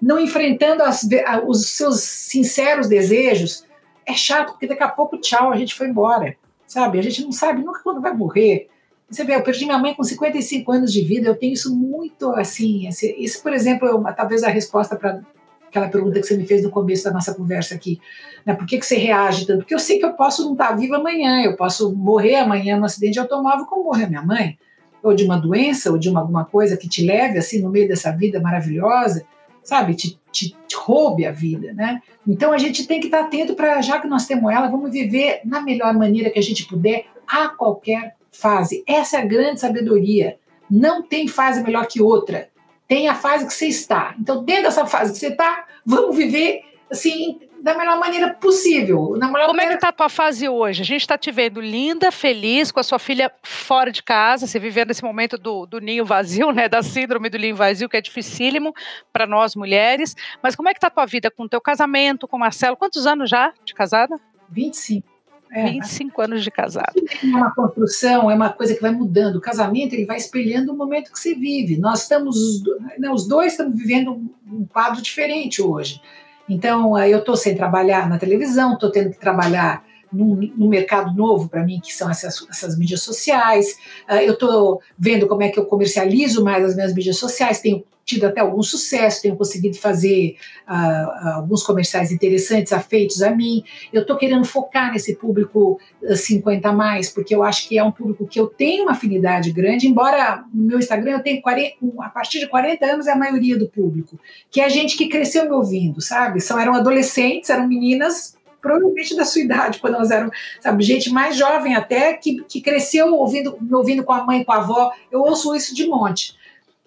[0.00, 1.06] não enfrentando as,
[1.46, 3.66] os seus sinceros desejos,
[4.06, 6.34] é chato, porque daqui a pouco, tchau, a gente foi embora.
[6.66, 8.68] Sabe, a gente não sabe nunca quando vai morrer.
[9.10, 12.32] Você vê, eu perdi minha mãe com 55 anos de vida, eu tenho isso muito
[12.34, 12.88] assim.
[13.18, 15.20] Isso, por exemplo, é talvez a resposta para
[15.66, 18.00] aquela pergunta que você me fez no começo da nossa conversa aqui.
[18.46, 18.54] Né?
[18.54, 19.60] Por que, que você reage tanto?
[19.60, 22.84] Porque eu sei que eu posso não estar viva amanhã, eu posso morrer amanhã num
[22.84, 24.56] acidente de automóvel, como morreu minha mãe,
[25.02, 27.88] ou de uma doença, ou de uma, alguma coisa que te leve assim no meio
[27.88, 29.24] dessa vida maravilhosa,
[29.64, 29.94] sabe?
[29.94, 32.00] Te, te, te roube a vida, né?
[32.26, 35.40] Então a gente tem que estar atento para, já que nós temos ela, vamos viver
[35.44, 38.82] na melhor maneira que a gente puder, a qualquer fase.
[38.86, 40.38] Essa é a grande sabedoria.
[40.70, 42.50] Não tem fase melhor que outra
[42.90, 44.16] tem a fase que você está.
[44.18, 48.98] Então, dentro dessa fase que você está, vamos viver assim da melhor maneira possível.
[48.98, 49.62] Como maneira...
[49.62, 50.82] é que está a tua fase hoje?
[50.82, 54.58] A gente está te vendo linda, feliz, com a sua filha fora de casa, você
[54.58, 56.68] vivendo esse momento do, do ninho vazio, né?
[56.68, 58.74] Da síndrome do ninho vazio, que é dificílimo
[59.12, 60.16] para nós mulheres.
[60.42, 62.76] Mas como é que está a tua vida com o teu casamento, com o Marcelo?
[62.76, 64.18] Quantos anos já de casada?
[64.48, 65.06] 25.
[65.52, 66.94] É, 25 anos de casado.
[67.22, 69.36] É uma construção, é uma coisa que vai mudando.
[69.36, 71.76] O casamento ele vai espelhando o momento que se vive.
[71.76, 72.62] Nós estamos,
[72.98, 74.12] né, os dois estamos vivendo
[74.46, 76.00] um quadro diferente hoje.
[76.48, 81.64] Então, eu estou sem trabalhar na televisão, estou tendo que trabalhar num mercado novo para
[81.64, 83.76] mim, que são essas, essas mídias sociais.
[84.08, 87.84] Uh, eu estou vendo como é que eu comercializo mais as minhas mídias sociais, tenho
[88.10, 90.36] tido até algum sucesso, tenho conseguido fazer
[90.68, 93.62] uh, alguns comerciais interessantes, afeitos a mim.
[93.92, 97.92] Eu estou querendo focar nesse público 50 a mais, porque eu acho que é um
[97.92, 102.08] público que eu tenho uma afinidade grande, embora no meu Instagram eu tenho 40, a
[102.08, 104.18] partir de 40 anos é a maioria do público,
[104.50, 106.40] que é gente que cresceu me ouvindo, sabe?
[106.40, 110.30] São, eram adolescentes, eram meninas provavelmente da sua idade, quando elas eram,
[110.60, 114.52] sabe, gente mais jovem até, que, que cresceu ouvindo, me ouvindo com a mãe, com
[114.52, 114.92] a avó.
[115.10, 116.38] Eu ouço isso de monte.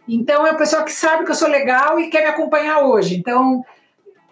[0.07, 3.15] Então, é o pessoal que sabe que eu sou legal e quer me acompanhar hoje.
[3.15, 3.63] Então,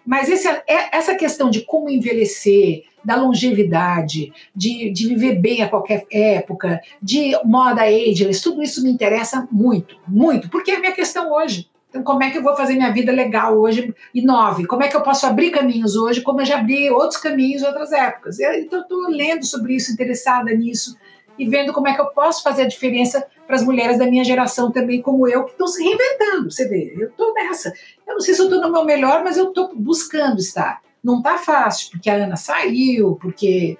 [0.04, 5.68] mas esse, é, essa questão de como envelhecer, da longevidade, de, de viver bem a
[5.68, 10.92] qualquer época, de moda ageless, tudo isso me interessa muito, muito, porque é a minha
[10.92, 11.68] questão hoje.
[11.88, 14.66] Então, como é que eu vou fazer minha vida legal hoje e nove?
[14.66, 17.66] Como é que eu posso abrir caminhos hoje, como eu já abri outros caminhos em
[17.66, 18.40] outras épocas?
[18.40, 20.96] Então, estou lendo sobre isso, interessada nisso
[21.38, 24.24] e vendo como é que eu posso fazer a diferença para as mulheres da minha
[24.24, 26.50] geração também, como eu, que estão se reinventando.
[26.50, 27.72] Você vê, eu estou nessa.
[28.06, 30.80] Eu não sei se eu estou no meu melhor, mas eu estou buscando estar.
[31.02, 33.76] Não está fácil, porque a Ana saiu, porque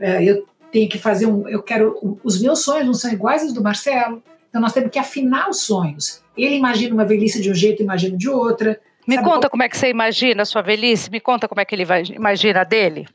[0.00, 1.48] é, eu tenho que fazer um.
[1.48, 2.18] Eu quero.
[2.24, 4.22] Os meus sonhos não são iguais aos do Marcelo.
[4.48, 6.22] Então nós temos que afinar os sonhos.
[6.36, 8.80] Ele imagina uma velhice de um jeito, eu imagino de outra.
[9.06, 11.64] Me Sabe conta como é que você imagina a sua velhice, me conta como é
[11.64, 13.06] que ele vai, imagina a dele.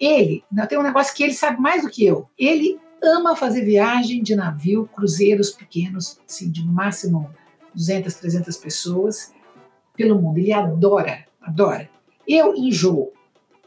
[0.00, 2.28] Ele, tem um negócio que ele sabe mais do que eu.
[2.38, 7.30] Ele ama fazer viagem de navio, cruzeiros pequenos, assim, de no máximo
[7.74, 9.32] 200, 300 pessoas
[9.96, 10.38] pelo mundo.
[10.38, 11.88] Ele adora, adora.
[12.26, 13.12] Eu enjoo.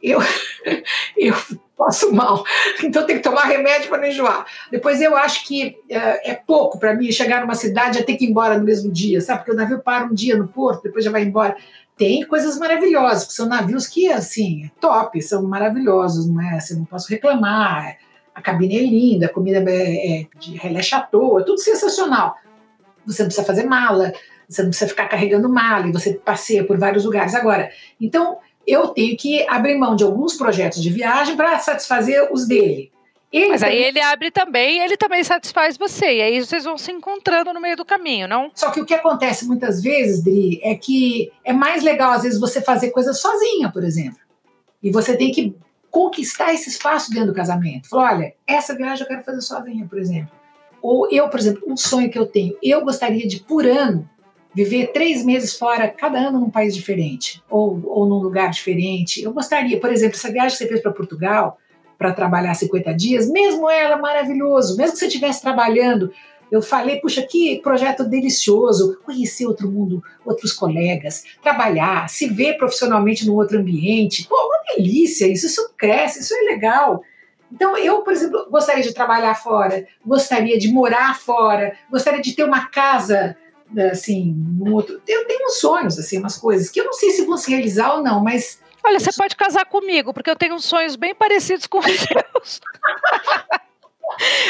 [0.02, 0.20] Eu,
[1.18, 1.36] eu
[1.78, 2.44] passo mal.
[2.84, 4.46] Então tem que tomar remédio para não enjoar.
[4.70, 8.26] Depois eu acho que é, é pouco para mim chegar numa cidade e ter que
[8.26, 9.40] ir embora no mesmo dia, sabe?
[9.40, 11.56] Porque o navio para um dia no porto, depois já vai embora.
[11.98, 16.60] Tem coisas maravilhosas, que são navios que, assim, é top, são maravilhosos, não é?
[16.60, 17.98] Você não posso reclamar.
[18.42, 22.36] A cabine é linda, a comida é, é de relé chateau, é tudo sensacional.
[23.06, 24.12] Você não precisa fazer mala,
[24.50, 27.36] você não precisa ficar carregando mala, e você passeia por vários lugares.
[27.36, 27.70] Agora,
[28.00, 32.92] então, eu tenho que abrir mão de alguns projetos de viagem para satisfazer os dele.
[33.32, 33.78] Ele Mas também...
[33.78, 36.18] aí ele abre também e ele também satisfaz você.
[36.18, 38.52] E aí vocês vão se encontrando no meio do caminho, não?
[38.56, 42.40] Só que o que acontece muitas vezes, Dri, é que é mais legal, às vezes,
[42.40, 44.20] você fazer coisas sozinha, por exemplo.
[44.82, 45.56] E você tem que
[45.92, 47.90] conquistar esse espaço dentro do casamento.
[47.90, 50.32] Falar, olha, essa viagem eu quero fazer sozinha, por exemplo.
[50.82, 54.10] Ou eu, por exemplo, um sonho que eu tenho, eu gostaria de, por ano,
[54.54, 59.22] viver três meses fora, cada ano num país diferente, ou, ou num lugar diferente.
[59.22, 61.58] Eu gostaria, por exemplo, essa viagem que você fez para Portugal,
[61.98, 66.12] para trabalhar 50 dias, mesmo ela maravilhoso, mesmo que você estivesse trabalhando,
[66.52, 73.26] eu falei, puxa, que projeto delicioso, conhecer outro mundo, outros colegas, trabalhar, se ver profissionalmente
[73.26, 74.41] num outro ambiente, pô,
[74.76, 77.04] delícia isso, isso cresce, isso é legal.
[77.52, 82.44] Então, eu, por exemplo, gostaria de trabalhar fora, gostaria de morar fora, gostaria de ter
[82.44, 83.36] uma casa,
[83.92, 85.02] assim, um outro.
[85.08, 87.96] Eu tenho uns sonhos, assim, umas coisas que eu não sei se vão se realizar
[87.96, 91.80] ou não, mas Olha, você pode casar comigo, porque eu tenho sonhos bem parecidos com
[91.80, 92.62] os seus.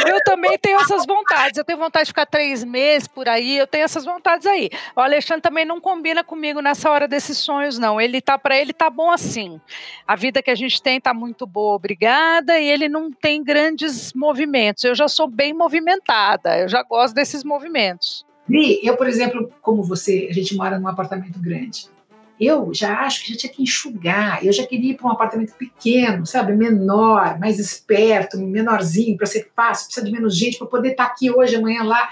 [0.05, 1.57] Eu também tenho essas vontades.
[1.57, 3.57] Eu tenho vontade de ficar três meses por aí.
[3.57, 4.69] Eu tenho essas vontades aí.
[4.95, 7.99] O Alexandre também não combina comigo nessa hora desses sonhos, não.
[7.99, 9.59] Ele tá para ele tá bom assim.
[10.07, 12.59] A vida que a gente tem tá muito boa, obrigada.
[12.59, 14.83] E ele não tem grandes movimentos.
[14.83, 16.59] Eu já sou bem movimentada.
[16.59, 18.25] Eu já gosto desses movimentos.
[18.49, 21.89] E eu, por exemplo, como você, a gente mora num apartamento grande.
[22.41, 24.43] Eu já acho que já tinha que enxugar.
[24.43, 29.51] Eu já queria ir para um apartamento pequeno, sabe, menor, mais esperto, menorzinho, para ser
[29.55, 32.09] fácil, precisa de menos gente para poder estar tá aqui hoje, amanhã lá.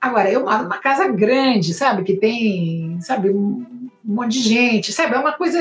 [0.00, 3.66] Agora, eu moro numa casa grande, sabe, que tem, sabe, um,
[4.04, 5.58] monte de gente, sabe, é uma coisa.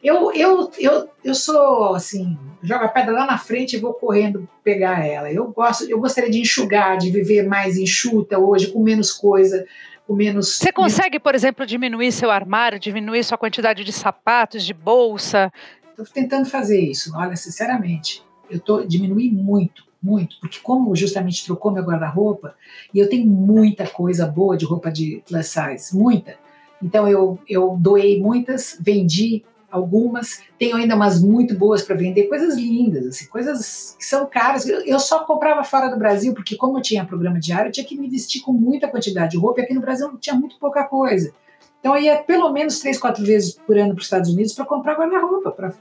[0.00, 4.48] Eu, eu, eu, eu sou assim, jogo a pedra lá na frente e vou correndo
[4.62, 5.28] pegar ela.
[5.28, 9.66] Eu gosto, eu gostaria de enxugar, de viver mais enxuta hoje, com menos coisa
[10.08, 10.56] o menos.
[10.56, 15.52] Você consegue, por exemplo, diminuir seu armário, diminuir sua quantidade de sapatos, de bolsa?
[15.90, 18.24] Estou tentando fazer isso, olha, sinceramente.
[18.50, 22.54] Eu estou diminuindo muito, muito, porque como justamente trocou meu guarda-roupa,
[22.94, 26.36] e eu tenho muita coisa boa de roupa de plus size, muita.
[26.82, 32.56] Então eu, eu doei muitas, vendi algumas, tenho ainda umas muito boas para vender, coisas
[32.56, 34.66] lindas, assim, coisas que são caras.
[34.66, 37.96] Eu só comprava fora do Brasil, porque como eu tinha programa diário, eu tinha que
[37.96, 41.32] me vestir com muita quantidade de roupa, e aqui no Brasil tinha muito pouca coisa.
[41.80, 44.64] Então eu ia pelo menos três, quatro vezes por ano para os Estados Unidos para
[44.64, 45.74] comprar guarda-roupa.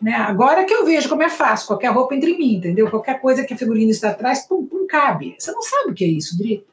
[0.00, 0.12] Né?
[0.12, 2.90] Agora que eu vejo como é fácil, qualquer roupa entre mim, entendeu?
[2.90, 5.36] Qualquer coisa que a figurina está atrás, pum, pum, cabe.
[5.38, 6.64] Você não sabe o que é isso, Dri.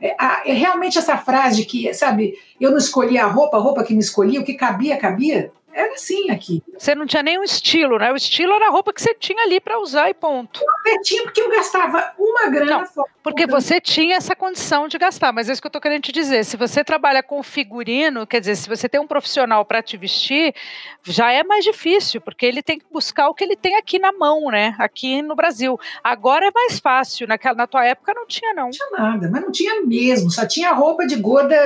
[0.00, 0.16] É,
[0.50, 4.00] é, realmente essa frase que, sabe, eu não escolhi a roupa, a roupa que me
[4.00, 5.52] escolhia, o que cabia, cabia.
[5.72, 6.62] Era assim aqui.
[6.76, 8.12] Você não tinha nenhum estilo, né?
[8.12, 10.60] O estilo era a roupa que você tinha ali para usar e ponto.
[10.86, 13.10] Eu tinha porque eu gastava uma grana não, fora.
[13.22, 16.12] Porque você tinha essa condição de gastar, mas é isso que eu estou querendo te
[16.12, 16.44] dizer.
[16.44, 20.54] Se você trabalha com figurino, quer dizer, se você tem um profissional para te vestir,
[21.04, 24.12] já é mais difícil, porque ele tem que buscar o que ele tem aqui na
[24.12, 24.74] mão, né?
[24.78, 25.78] Aqui no Brasil.
[26.02, 27.28] Agora é mais fácil.
[27.28, 28.64] Naquela, na tua época não tinha, não.
[28.64, 30.30] Não tinha nada, mas não tinha mesmo.
[30.30, 31.56] Só tinha roupa de gorda,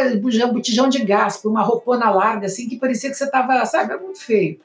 [0.52, 4.20] botijão de gás, uma roupona larga, assim, que parecia que você estava, sabe, é muito
[4.20, 4.60] feio.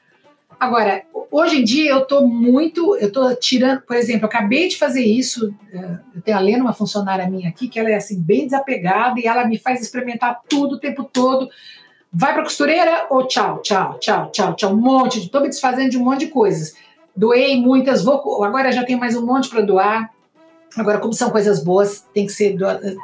[0.58, 4.76] Agora, hoje em dia eu estou muito, eu estou tirando, por exemplo, eu acabei de
[4.76, 8.20] fazer isso, eh, eu tenho a Lena, uma funcionária minha aqui, que ela é assim,
[8.20, 11.48] bem desapegada e ela me faz experimentar tudo o tempo todo.
[12.12, 15.96] Vai para costureira ou tchau, tchau, tchau, tchau, tchau, um monte, estou me desfazendo de
[15.96, 16.74] um monte de coisas.
[17.16, 20.10] Doei muitas, vou, agora já tenho mais um monte para doar.
[20.76, 22.56] Agora, como são coisas boas, tem que ser,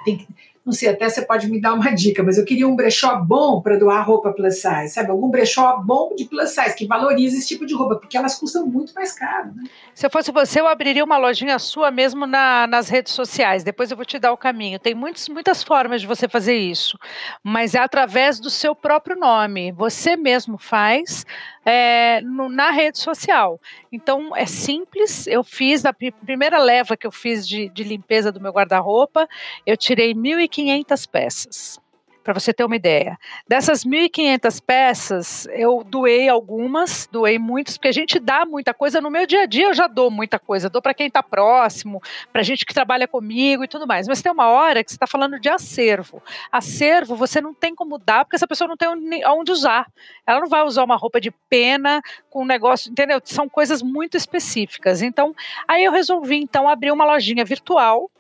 [0.05, 0.29] tem que,
[0.67, 3.63] não sei, até você pode me dar uma dica, mas eu queria um brechó bom
[3.63, 5.13] para doar roupa plus size, sabe?
[5.13, 8.67] Algum brechó bom de plus size, que valorize esse tipo de roupa, porque elas custam
[8.67, 9.55] muito mais caro.
[9.55, 9.63] Né?
[9.95, 13.63] Se eu fosse você, eu abriria uma lojinha sua mesmo na, nas redes sociais.
[13.63, 14.81] Depois eu vou te dar o caminho.
[14.81, 16.99] Tem muitos, muitas formas de você fazer isso,
[17.45, 19.71] mas é através do seu próprio nome.
[19.71, 21.25] Você mesmo faz
[21.67, 23.61] é, no, na rede social.
[23.91, 25.27] Então é simples.
[25.27, 29.29] Eu fiz a primeira leva que eu fiz de, de limpeza do meu guarda-roupa,
[29.67, 31.86] eu tirei 1.500 peças
[32.27, 33.17] para você ter uma ideia.
[33.47, 39.01] Dessas 1.500 peças, eu doei algumas, doei muitas, porque a gente dá muita coisa.
[39.01, 42.03] No meu dia a dia eu já dou muita coisa, dou para quem está próximo,
[42.33, 44.09] para gente que trabalha comigo e tudo mais.
[44.09, 46.21] Mas tem uma hora que você está falando de acervo.
[46.51, 48.89] Acervo você não tem como dar, porque essa pessoa não tem
[49.25, 49.87] onde usar.
[50.27, 53.21] Ela não vai usar uma roupa de pena com um negócio, entendeu?
[53.23, 55.01] São coisas muito específicas.
[55.01, 55.33] Então,
[55.69, 58.11] aí eu resolvi então abrir uma lojinha virtual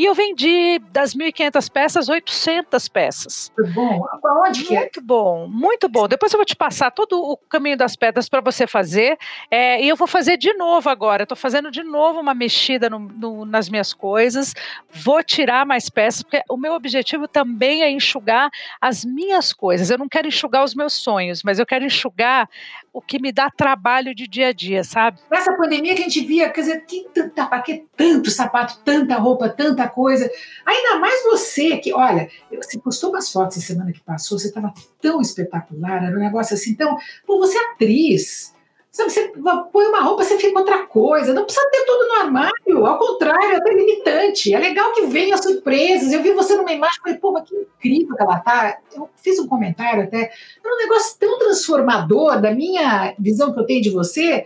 [0.00, 3.52] e eu vendi das 1.500 peças, 800 peças.
[3.58, 4.02] Muito bom.
[4.24, 4.80] Aonde que é?
[4.80, 6.08] Muito bom, muito bom.
[6.08, 9.18] Depois eu vou te passar todo o caminho das pedras para você fazer.
[9.50, 11.24] É, e eu vou fazer de novo agora.
[11.24, 14.54] Estou fazendo de novo uma mexida no, no, nas minhas coisas.
[14.90, 19.90] Vou tirar mais peças, porque o meu objetivo também é enxugar as minhas coisas.
[19.90, 22.48] Eu não quero enxugar os meus sonhos, mas eu quero enxugar
[22.92, 25.18] o que me dá trabalho de dia a dia, sabe?
[25.30, 29.16] Nessa pandemia que a gente via, quer dizer, que tanta, pra que tanto sapato, tanta
[29.16, 30.30] roupa, tanta coisa.
[30.66, 34.72] Ainda mais você, que, olha, você postou umas fotos essa semana que passou, você estava
[35.00, 38.54] tão espetacular, era um negócio assim, então, pô, você é atriz.
[38.92, 39.32] Sabe, você
[39.72, 41.32] põe uma roupa, você fica outra coisa.
[41.32, 42.86] Não precisa ter tudo no armário.
[42.86, 44.52] Ao contrário, é até limitante.
[44.52, 46.12] É legal que venha surpresas.
[46.12, 48.78] Eu vi você numa imagem e falei, pô, mas que incrível que ela tá.
[48.92, 50.32] Eu fiz um comentário até.
[50.64, 54.44] É um negócio tão transformador da minha visão que eu tenho de você,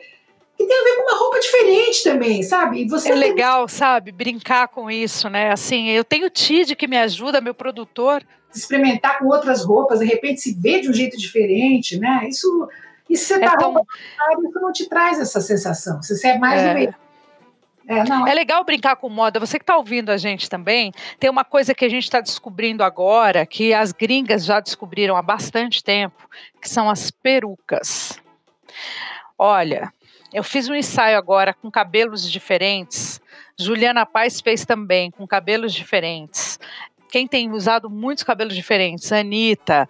[0.59, 2.87] que tem a ver com uma roupa diferente também, sabe?
[2.87, 3.21] Você é tem...
[3.21, 4.13] legal, sabe?
[4.13, 5.53] Brincar com isso, né?
[5.53, 8.23] Assim, eu tenho o Tid que me ajuda, meu produtor.
[8.55, 12.27] Experimentar com outras roupas, de repente se vê de um jeito diferente, né?
[12.29, 12.69] Isso
[13.09, 13.87] e se você está é tão...
[14.49, 16.03] isso não te traz essa sensação.
[16.03, 16.75] Você é mais é.
[16.75, 16.95] mesmo.
[17.87, 18.27] É, não.
[18.27, 19.39] é legal brincar com moda.
[19.39, 22.83] Você que está ouvindo a gente também, tem uma coisa que a gente está descobrindo
[22.83, 26.29] agora, que as gringas já descobriram há bastante tempo,
[26.61, 28.19] que são as perucas.
[29.39, 29.93] Olha,
[30.33, 33.21] eu fiz um ensaio agora com cabelos diferentes.
[33.59, 36.59] Juliana Paz fez também, com cabelos diferentes.
[37.09, 39.13] Quem tem usado muitos cabelos diferentes?
[39.13, 39.89] Anitta,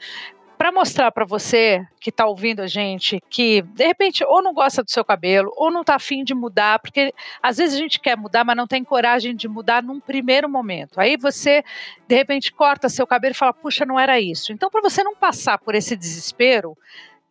[0.65, 4.83] para mostrar para você que está ouvindo a gente que de repente ou não gosta
[4.83, 7.13] do seu cabelo ou não está afim de mudar, porque
[7.43, 10.99] às vezes a gente quer mudar, mas não tem coragem de mudar num primeiro momento.
[10.99, 11.63] Aí você
[12.09, 14.55] de repente corta seu cabelo e fala: "Puxa, não era isso".
[14.55, 16.75] Então para você não passar por esse desespero,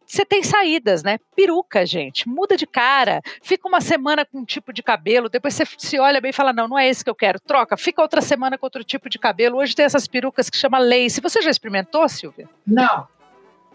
[0.06, 1.18] você tem saídas, né?
[1.36, 5.64] Peruca, gente, muda de cara, fica uma semana com um tipo de cabelo, depois você
[5.80, 8.22] se olha bem e fala: não, não é esse que eu quero, troca, fica outra
[8.22, 9.58] semana com outro tipo de cabelo.
[9.58, 11.20] Hoje tem essas perucas que chama lace.
[11.20, 12.48] Você já experimentou, Silvia?
[12.66, 13.08] Não.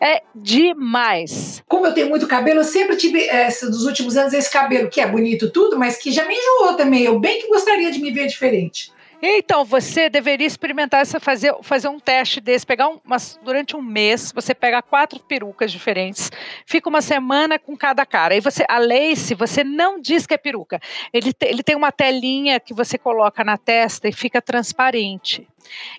[0.00, 1.62] É demais.
[1.66, 5.00] Como eu tenho muito cabelo, eu sempre tive, é, dos últimos anos, esse cabelo que
[5.00, 7.02] é bonito tudo, mas que já me enjoou também.
[7.02, 8.92] Eu bem que gostaria de me ver diferente.
[9.20, 13.00] Então, você deveria experimentar essa, fazer, fazer um teste desse, pegar um,
[13.42, 16.30] durante um mês, você pega quatro perucas diferentes,
[16.64, 18.34] fica uma semana com cada cara.
[18.34, 20.80] Aí você, a lace, você não diz que é peruca.
[21.12, 25.48] Ele, te, ele tem uma telinha que você coloca na testa e fica transparente.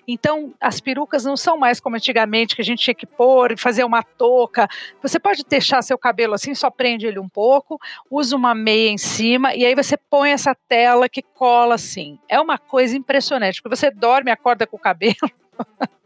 [0.06, 3.84] Então, as perucas não são mais como antigamente, que a gente tinha que pôr fazer
[3.84, 4.68] uma touca.
[5.02, 7.78] Você pode deixar seu cabelo assim, só prende ele um pouco,
[8.10, 12.18] usa uma meia em cima e aí você põe essa tela que cola assim.
[12.28, 15.16] É uma coisa impressionante, porque você dorme, acorda com o cabelo.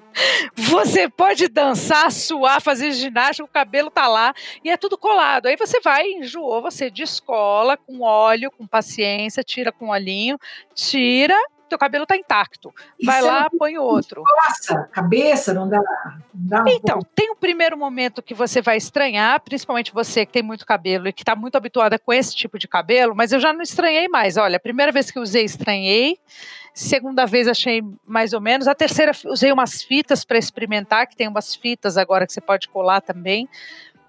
[0.54, 5.46] Você pode dançar, suar, fazer ginástica, o cabelo tá lá e é tudo colado.
[5.46, 10.38] Aí você vai, enjoou, você descola com óleo, com paciência, tira com olhinho,
[10.74, 11.36] tira
[11.74, 12.72] teu cabelo tá intacto.
[13.04, 14.22] Vai Isso lá, é põe outro.
[14.22, 15.78] Nossa, cabeça, não dá.
[16.32, 20.42] Não dá então, tem um primeiro momento que você vai estranhar, principalmente você que tem
[20.42, 23.52] muito cabelo e que está muito habituada com esse tipo de cabelo, mas eu já
[23.52, 24.36] não estranhei mais.
[24.36, 26.18] Olha, a primeira vez que usei, estranhei.
[26.72, 28.66] Segunda vez achei mais ou menos.
[28.66, 32.68] A terceira usei umas fitas para experimentar, que tem umas fitas agora que você pode
[32.68, 33.48] colar também.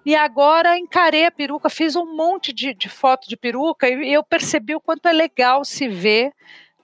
[0.04, 4.22] E agora encarei a peruca, fiz um monte de, de foto de peruca e eu
[4.22, 6.32] percebi o quanto é legal se ver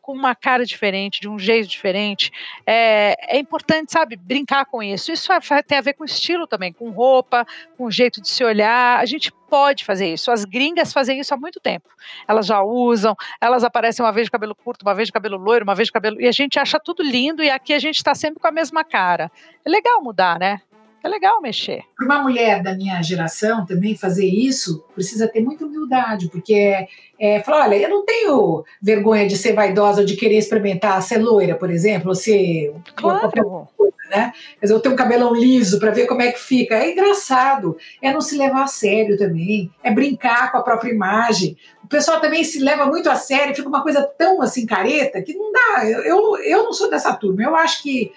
[0.02, 2.32] com uma cara diferente, de um jeito diferente.
[2.66, 5.12] É, é importante, sabe, brincar com isso.
[5.12, 5.28] Isso
[5.66, 7.46] tem a ver com estilo também, com roupa,
[7.78, 8.98] com jeito de se olhar.
[8.98, 10.30] A gente pode fazer isso.
[10.30, 11.88] As gringas fazem isso há muito tempo.
[12.26, 15.64] Elas já usam, elas aparecem uma vez de cabelo curto, uma vez de cabelo loiro,
[15.64, 16.20] uma vez de cabelo.
[16.20, 18.84] E a gente acha tudo lindo e aqui a gente está sempre com a mesma
[18.84, 19.30] cara.
[19.64, 20.60] É legal mudar, né?
[21.04, 21.82] É legal mexer.
[21.96, 26.86] Para uma mulher da minha geração também fazer isso, precisa ter muita humildade, porque é,
[27.18, 31.18] é falar, olha, eu não tenho vergonha de ser vaidosa ou de querer experimentar ser
[31.18, 33.68] loira, por exemplo, ou ser claro.
[33.76, 34.32] coisa, né?
[34.60, 36.76] Dizer, eu tenho um cabelão liso para ver como é que fica.
[36.76, 37.76] É engraçado.
[38.00, 39.70] É não se levar a sério também.
[39.82, 41.56] É brincar com a própria imagem.
[41.82, 45.34] O pessoal também se leva muito a sério, fica uma coisa tão assim careta que
[45.34, 45.84] não dá.
[45.84, 47.42] Eu, eu não sou dessa turma.
[47.42, 48.12] Eu acho que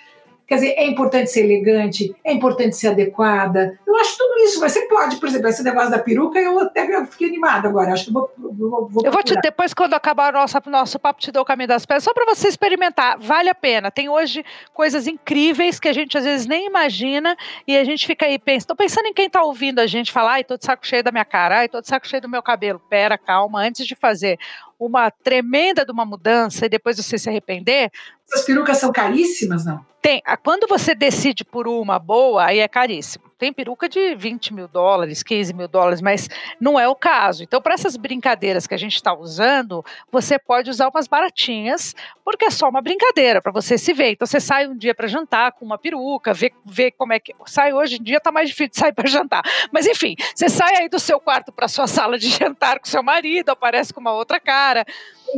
[0.48, 3.80] Quer dizer, é importante ser elegante, é importante ser adequada.
[3.86, 4.60] Eu acho tudo isso.
[4.60, 7.94] Mas você pode, por exemplo, esse negócio da peruca, eu até fiquei animada agora.
[7.94, 8.32] Acho que vou.
[8.38, 11.46] vou, vou eu vou te, depois, quando acabar o nosso, nosso papo, te dou o
[11.46, 13.18] caminho das pedras, só para você experimentar.
[13.18, 13.90] Vale a pena.
[13.90, 17.36] Tem hoje coisas incríveis que a gente às vezes nem imagina
[17.68, 18.60] e a gente fica aí pensando.
[18.66, 21.12] Estou pensando em quem está ouvindo a gente falar, ai, tô de saco cheio da
[21.12, 22.80] minha cara, ai, tô de saco cheio do meu cabelo.
[22.88, 24.38] Pera, calma, antes de fazer
[24.80, 27.92] uma tremenda de uma mudança e depois você se arrepender.
[28.28, 29.84] Essas perucas são caríssimas, não?
[30.06, 30.22] Tem.
[30.44, 33.25] Quando você decide por uma boa, aí é caríssimo.
[33.38, 36.30] Tem peruca de 20 mil dólares, 15 mil dólares, mas
[36.60, 37.44] não é o caso.
[37.44, 42.46] Então, para essas brincadeiras que a gente está usando, você pode usar umas baratinhas, porque
[42.46, 44.12] é só uma brincadeira para você se ver.
[44.12, 47.34] Então, você sai um dia para jantar com uma peruca, vê, vê como é que.
[47.46, 49.44] Sai hoje em dia, está mais difícil de sair para jantar.
[49.70, 53.04] Mas, enfim, você sai aí do seu quarto para sua sala de jantar com seu
[53.04, 54.86] marido, aparece com uma outra cara.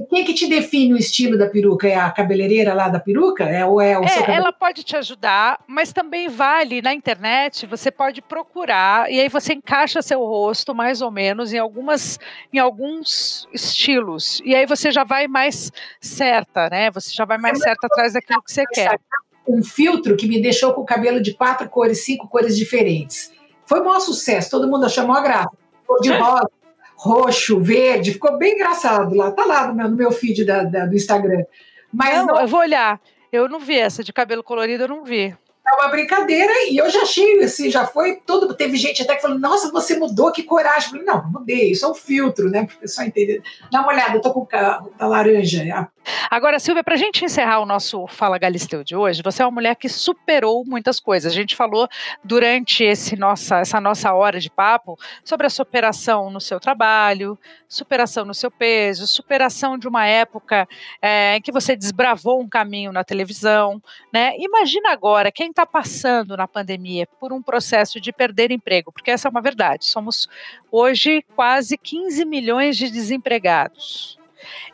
[0.10, 1.88] Quem que te define o estilo da peruca?
[1.88, 3.45] É a cabeleireira lá da peruca?
[3.45, 7.87] É, ou é o é, Ela pode te ajudar, mas também vale na internet você
[7.88, 12.20] você pode procurar e aí você encaixa seu rosto mais ou menos em algumas
[12.52, 15.72] em alguns estilos e aí você já vai mais
[16.02, 16.92] certa, né?
[16.92, 19.00] Você já vai mais certa atrás daquilo que você quer.
[19.48, 23.32] Um filtro que me deixou com o cabelo de quatro cores, cinco cores diferentes.
[23.66, 25.52] Foi um maior sucesso, todo mundo achou maior graça.
[25.86, 26.50] Cor de rosa,
[26.96, 29.32] roxo, verde, ficou bem engraçado lá.
[29.32, 31.46] Tá lá no meu, no meu feed da, da, do Instagram.
[31.94, 33.00] Mas não, não, eu vou olhar.
[33.32, 35.34] Eu não vi essa de cabelo colorido, eu não vi
[35.70, 38.53] é uma brincadeira e eu já achei, assim, já foi todo.
[38.53, 40.86] Teve gente até que falou: Nossa, você mudou, que coragem.
[40.86, 42.65] Eu falei: Não, mudei, isso é um filtro, né?
[42.65, 43.41] Para o pessoal entender.
[43.72, 45.89] Dá uma olhada, eu tô com a, laranja.
[46.30, 49.51] Agora, Silvia, para a gente encerrar o nosso Fala Galisteu de hoje, você é uma
[49.51, 51.32] mulher que superou muitas coisas.
[51.32, 51.88] A gente falou
[52.24, 57.38] durante esse nossa, essa nossa hora de papo sobre a superação no seu trabalho,
[57.68, 60.68] superação no seu peso, superação de uma época
[61.01, 63.82] é, em que você desbravou um caminho na televisão,
[64.14, 64.34] né?
[64.38, 69.28] Imagina agora quem está passando na pandemia por um processo de perder emprego, porque essa
[69.28, 69.86] é uma verdade.
[69.86, 70.28] Somos
[70.72, 74.18] hoje quase 15 milhões de desempregados.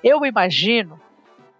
[0.03, 0.99] Eu imagino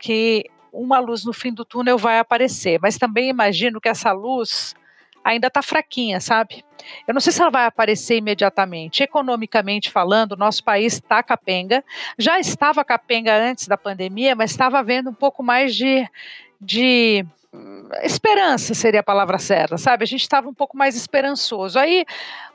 [0.03, 0.43] que
[0.73, 4.75] uma luz no fim do túnel vai aparecer, mas também imagino que essa luz
[5.23, 6.65] ainda está fraquinha, sabe?
[7.07, 9.01] Eu não sei se ela vai aparecer imediatamente.
[9.01, 11.81] Economicamente falando, nosso país está capenga.
[12.17, 16.05] Já estava capenga antes da pandemia, mas estava havendo um pouco mais de,
[16.59, 17.25] de
[18.01, 20.03] esperança seria a palavra certa, sabe?
[20.03, 21.79] A gente estava um pouco mais esperançoso.
[21.79, 22.05] Aí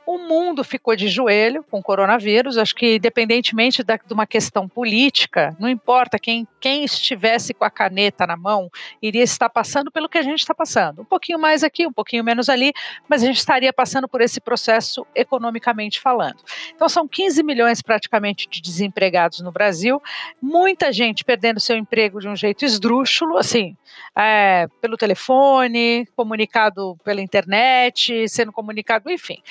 [0.09, 2.57] o mundo ficou de joelho com o coronavírus.
[2.57, 7.69] Acho que, independentemente da, de uma questão política, não importa quem, quem estivesse com a
[7.69, 8.71] caneta na mão,
[9.03, 11.03] iria estar passando pelo que a gente está passando.
[11.03, 12.73] Um pouquinho mais aqui, um pouquinho menos ali,
[13.07, 16.37] mas a gente estaria passando por esse processo economicamente falando.
[16.73, 20.01] Então, são 15 milhões praticamente de desempregados no Brasil,
[20.41, 23.77] muita gente perdendo seu emprego de um jeito esdrúxulo, assim,
[24.17, 29.43] é, pelo telefone, comunicado pela internet, sendo comunicado, enfim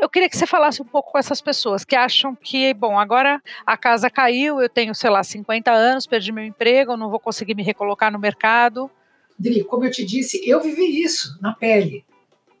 [0.00, 3.40] eu queria que você falasse um pouco com essas pessoas que acham que, bom, agora
[3.66, 7.54] a casa caiu, eu tenho, sei lá, 50 anos, perdi meu emprego, não vou conseguir
[7.54, 8.90] me recolocar no mercado.
[9.38, 12.04] Dri, como eu te disse, eu vivi isso na pele.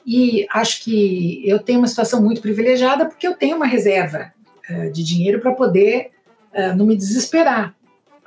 [0.06, 4.32] E acho que eu tenho uma situação muito privilegiada porque eu tenho uma reserva
[4.68, 6.10] uh, de dinheiro para poder
[6.54, 7.74] uh, não me desesperar.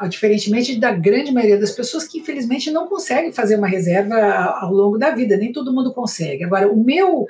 [0.09, 4.15] Diferentemente da grande maioria das pessoas que, infelizmente, não conseguem fazer uma reserva
[4.59, 6.43] ao longo da vida, nem todo mundo consegue.
[6.43, 7.25] Agora, o meu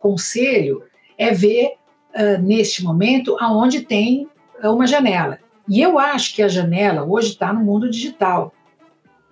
[0.00, 0.82] conselho
[1.22, 1.74] é ver
[2.14, 4.28] uh, neste momento aonde tem
[4.62, 5.38] uma janela.
[5.68, 8.52] E eu acho que a janela hoje está no mundo digital.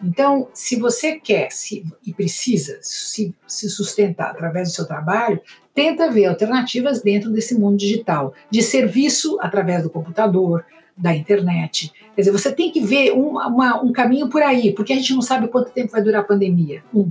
[0.03, 5.41] Então, se você quer se, e precisa se, se sustentar através do seu trabalho,
[5.75, 10.65] tenta ver alternativas dentro desse mundo digital, de serviço através do computador,
[10.97, 11.93] da internet.
[12.15, 15.15] Quer dizer, você tem que ver um, uma, um caminho por aí, porque a gente
[15.15, 16.83] não sabe quanto tempo vai durar a pandemia.
[16.95, 17.11] Um.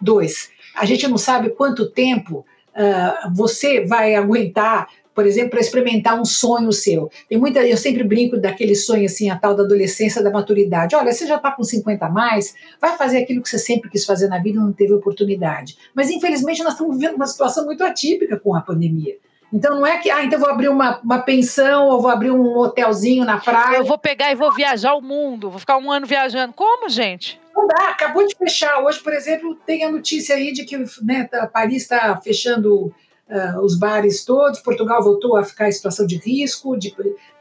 [0.00, 2.44] Dois, a gente não sabe quanto tempo
[2.74, 7.10] uh, você vai aguentar, por exemplo, para experimentar um sonho seu.
[7.28, 10.96] Tem muita, eu sempre brinco daquele sonho assim, a tal da adolescência, da maturidade.
[10.96, 14.04] Olha, você já está com 50 a mais, vai fazer aquilo que você sempre quis
[14.04, 15.76] fazer na vida e não teve oportunidade.
[15.94, 19.16] Mas infelizmente nós estamos vivendo uma situação muito atípica com a pandemia.
[19.52, 22.56] Então não é que, ah, então vou abrir uma, uma pensão ou vou abrir um
[22.56, 23.76] hotelzinho na praia.
[23.76, 26.54] Eu vou pegar e vou viajar o mundo, vou ficar um ano viajando.
[26.54, 27.41] Como, gente?
[27.54, 28.82] Não dá, acabou de fechar.
[28.82, 32.86] Hoje, por exemplo, tem a notícia aí de que né, tá, Paris está fechando
[33.32, 36.94] uh, os bares todos, Portugal voltou a ficar em situação de risco, de,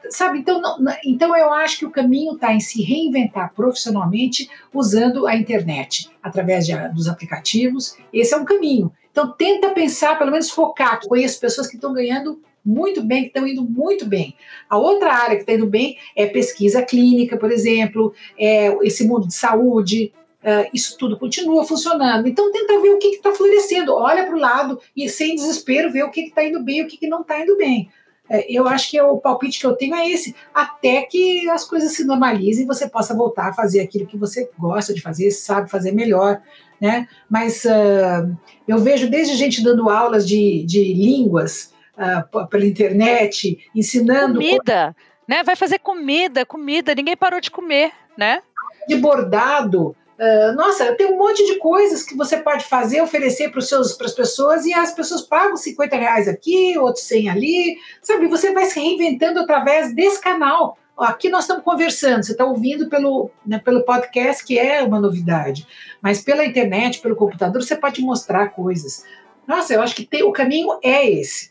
[0.09, 0.39] sabe?
[0.39, 5.36] Então, não, então eu acho que o caminho está em se reinventar profissionalmente usando a
[5.36, 7.97] internet, através de, dos aplicativos.
[8.14, 8.91] Esse é um caminho.
[9.12, 10.99] Então, tenta pensar, pelo menos focar.
[11.05, 14.36] Conheço pessoas que estão ganhando muito bem, que estão indo muito bem.
[14.70, 19.28] A outra área que está indo bem é pesquisa clínica, por exemplo, é esse mundo
[19.28, 20.14] de saúde.
[20.41, 22.28] Uh, isso tudo continua funcionando.
[22.28, 23.93] Então, tenta ver o que está florescendo.
[23.93, 26.88] Olha para o lado e, sem desespero, ver o que está indo bem e o
[26.88, 27.89] que, que não está indo bem.
[28.30, 31.66] É, eu acho que é o palpite que eu tenho é esse, até que as
[31.66, 35.32] coisas se normalizem e você possa voltar a fazer aquilo que você gosta de fazer,
[35.32, 36.41] sabe fazer melhor.
[36.80, 37.07] Né?
[37.30, 38.36] Mas uh,
[38.66, 44.35] eu vejo desde gente dando aulas de, de línguas uh, pela internet, ensinando.
[44.35, 44.95] Comida,
[45.27, 45.43] né?
[45.43, 48.41] Vai fazer comida, comida, ninguém parou de comer, né?
[48.87, 49.95] De bordado.
[50.19, 54.65] Uh, nossa, tem um monte de coisas que você pode fazer, oferecer para as pessoas
[54.65, 58.27] e as pessoas pagam 50 reais aqui, outros 100 ali, sabe?
[58.27, 60.77] Você vai se reinventando através desse canal.
[60.95, 65.65] Aqui nós estamos conversando, você está ouvindo pelo, né, pelo podcast, que é uma novidade,
[65.99, 69.03] mas pela internet, pelo computador, você pode mostrar coisas.
[69.47, 71.50] Nossa, eu acho que tem, o caminho é esse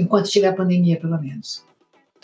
[0.00, 1.64] enquanto tiver a pandemia, pelo menos.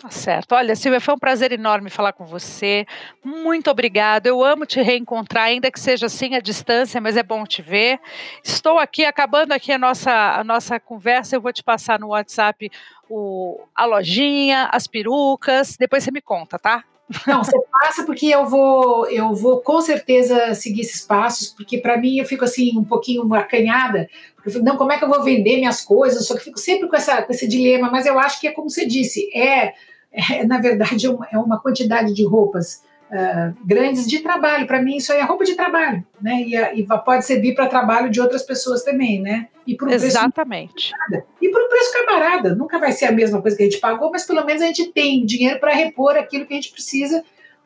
[0.03, 0.53] Tá certo.
[0.53, 2.85] Olha, Silvia, foi um prazer enorme falar com você.
[3.23, 4.27] Muito obrigada.
[4.27, 8.01] Eu amo te reencontrar, ainda que seja assim à distância, mas é bom te ver.
[8.43, 12.69] Estou aqui, acabando aqui a nossa, a nossa conversa, eu vou te passar no WhatsApp
[13.09, 16.83] o, a lojinha, as perucas, depois você me conta, tá?
[17.27, 21.97] Não, você passa porque eu vou, eu vou com certeza seguir esses passos, porque para
[21.97, 24.09] mim eu fico assim um pouquinho acanhada,
[24.45, 26.25] eu fico, não, como é que eu vou vender minhas coisas?
[26.27, 28.69] Só que fico sempre com, essa, com esse dilema, mas eu acho que é como
[28.69, 29.73] você disse, é
[30.13, 34.67] é, na verdade, é uma quantidade de roupas uh, grandes de trabalho.
[34.67, 36.43] Para mim, isso aí é roupa de trabalho, né?
[36.43, 39.47] E, e pode servir para trabalho de outras pessoas também, né?
[39.65, 40.93] E por um Exatamente.
[41.09, 42.53] Preço e por um preço camarada.
[42.53, 44.91] Nunca vai ser a mesma coisa que a gente pagou, mas pelo menos a gente
[44.91, 47.23] tem dinheiro para repor aquilo que a gente precisa,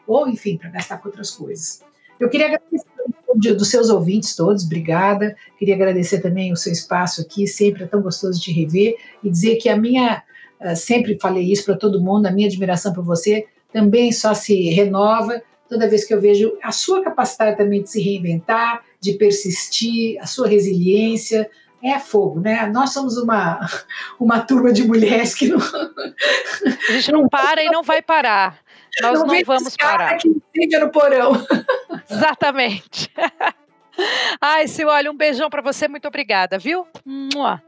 [0.08, 1.84] ou enfim, para gastar com outras coisas.
[2.18, 2.88] Eu queria agradecer
[3.36, 5.36] dos seus ouvintes todos, obrigada.
[5.58, 9.58] Queria agradecer também o seu espaço aqui, sempre é tão gostoso de rever e dizer
[9.58, 10.24] que a minha
[10.60, 14.70] ah, sempre falei isso para todo mundo, a minha admiração por você também só se
[14.70, 20.18] renova toda vez que eu vejo a sua capacidade também de se reinventar, de persistir,
[20.22, 21.50] a sua resiliência.
[21.84, 22.66] É fogo, né?
[22.74, 23.60] Nós somos uma,
[24.20, 25.60] uma turma de mulheres que não.
[25.60, 28.60] A gente não para e não vai parar.
[29.02, 30.18] Nós não, não vamos parar.
[30.18, 31.34] Que no porão.
[32.10, 33.12] Exatamente.
[34.42, 36.88] Ai, Sil, olha, um beijão para você, muito obrigada, viu?
[37.06, 37.62] Mua.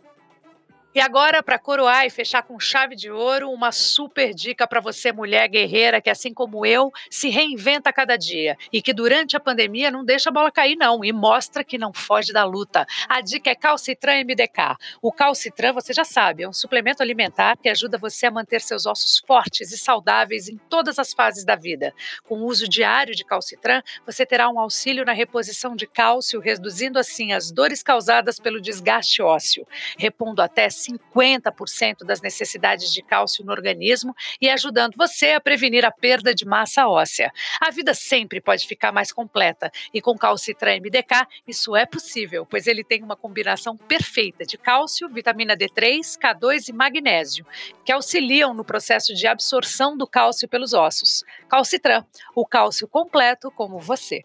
[0.93, 5.11] E agora, para coroar e fechar com chave de ouro, uma super dica para você,
[5.11, 9.39] mulher guerreira, que assim como eu, se reinventa a cada dia e que durante a
[9.39, 12.87] pandemia não deixa a bola cair, não, e mostra que não foge da luta.
[13.07, 14.77] A dica é Calcitran MDK.
[14.99, 18.87] O Calcitran, você já sabe, é um suplemento alimentar que ajuda você a manter seus
[18.87, 21.93] ossos fortes e saudáveis em todas as fases da vida.
[22.23, 26.97] Com o uso diário de Calcitran, você terá um auxílio na reposição de cálcio, reduzindo
[26.97, 33.51] assim as dores causadas pelo desgaste ósseo, repondo até 50% das necessidades de cálcio no
[33.51, 37.31] organismo e ajudando você a prevenir a perda de massa óssea.
[37.61, 42.67] A vida sempre pode ficar mais completa e com Calcitra MDK isso é possível, pois
[42.67, 47.45] ele tem uma combinação perfeita de cálcio, vitamina D3, K2 e magnésio,
[47.83, 51.23] que auxiliam no processo de absorção do cálcio pelos ossos.
[51.49, 52.05] Calcitran,
[52.35, 54.23] o cálcio completo como você.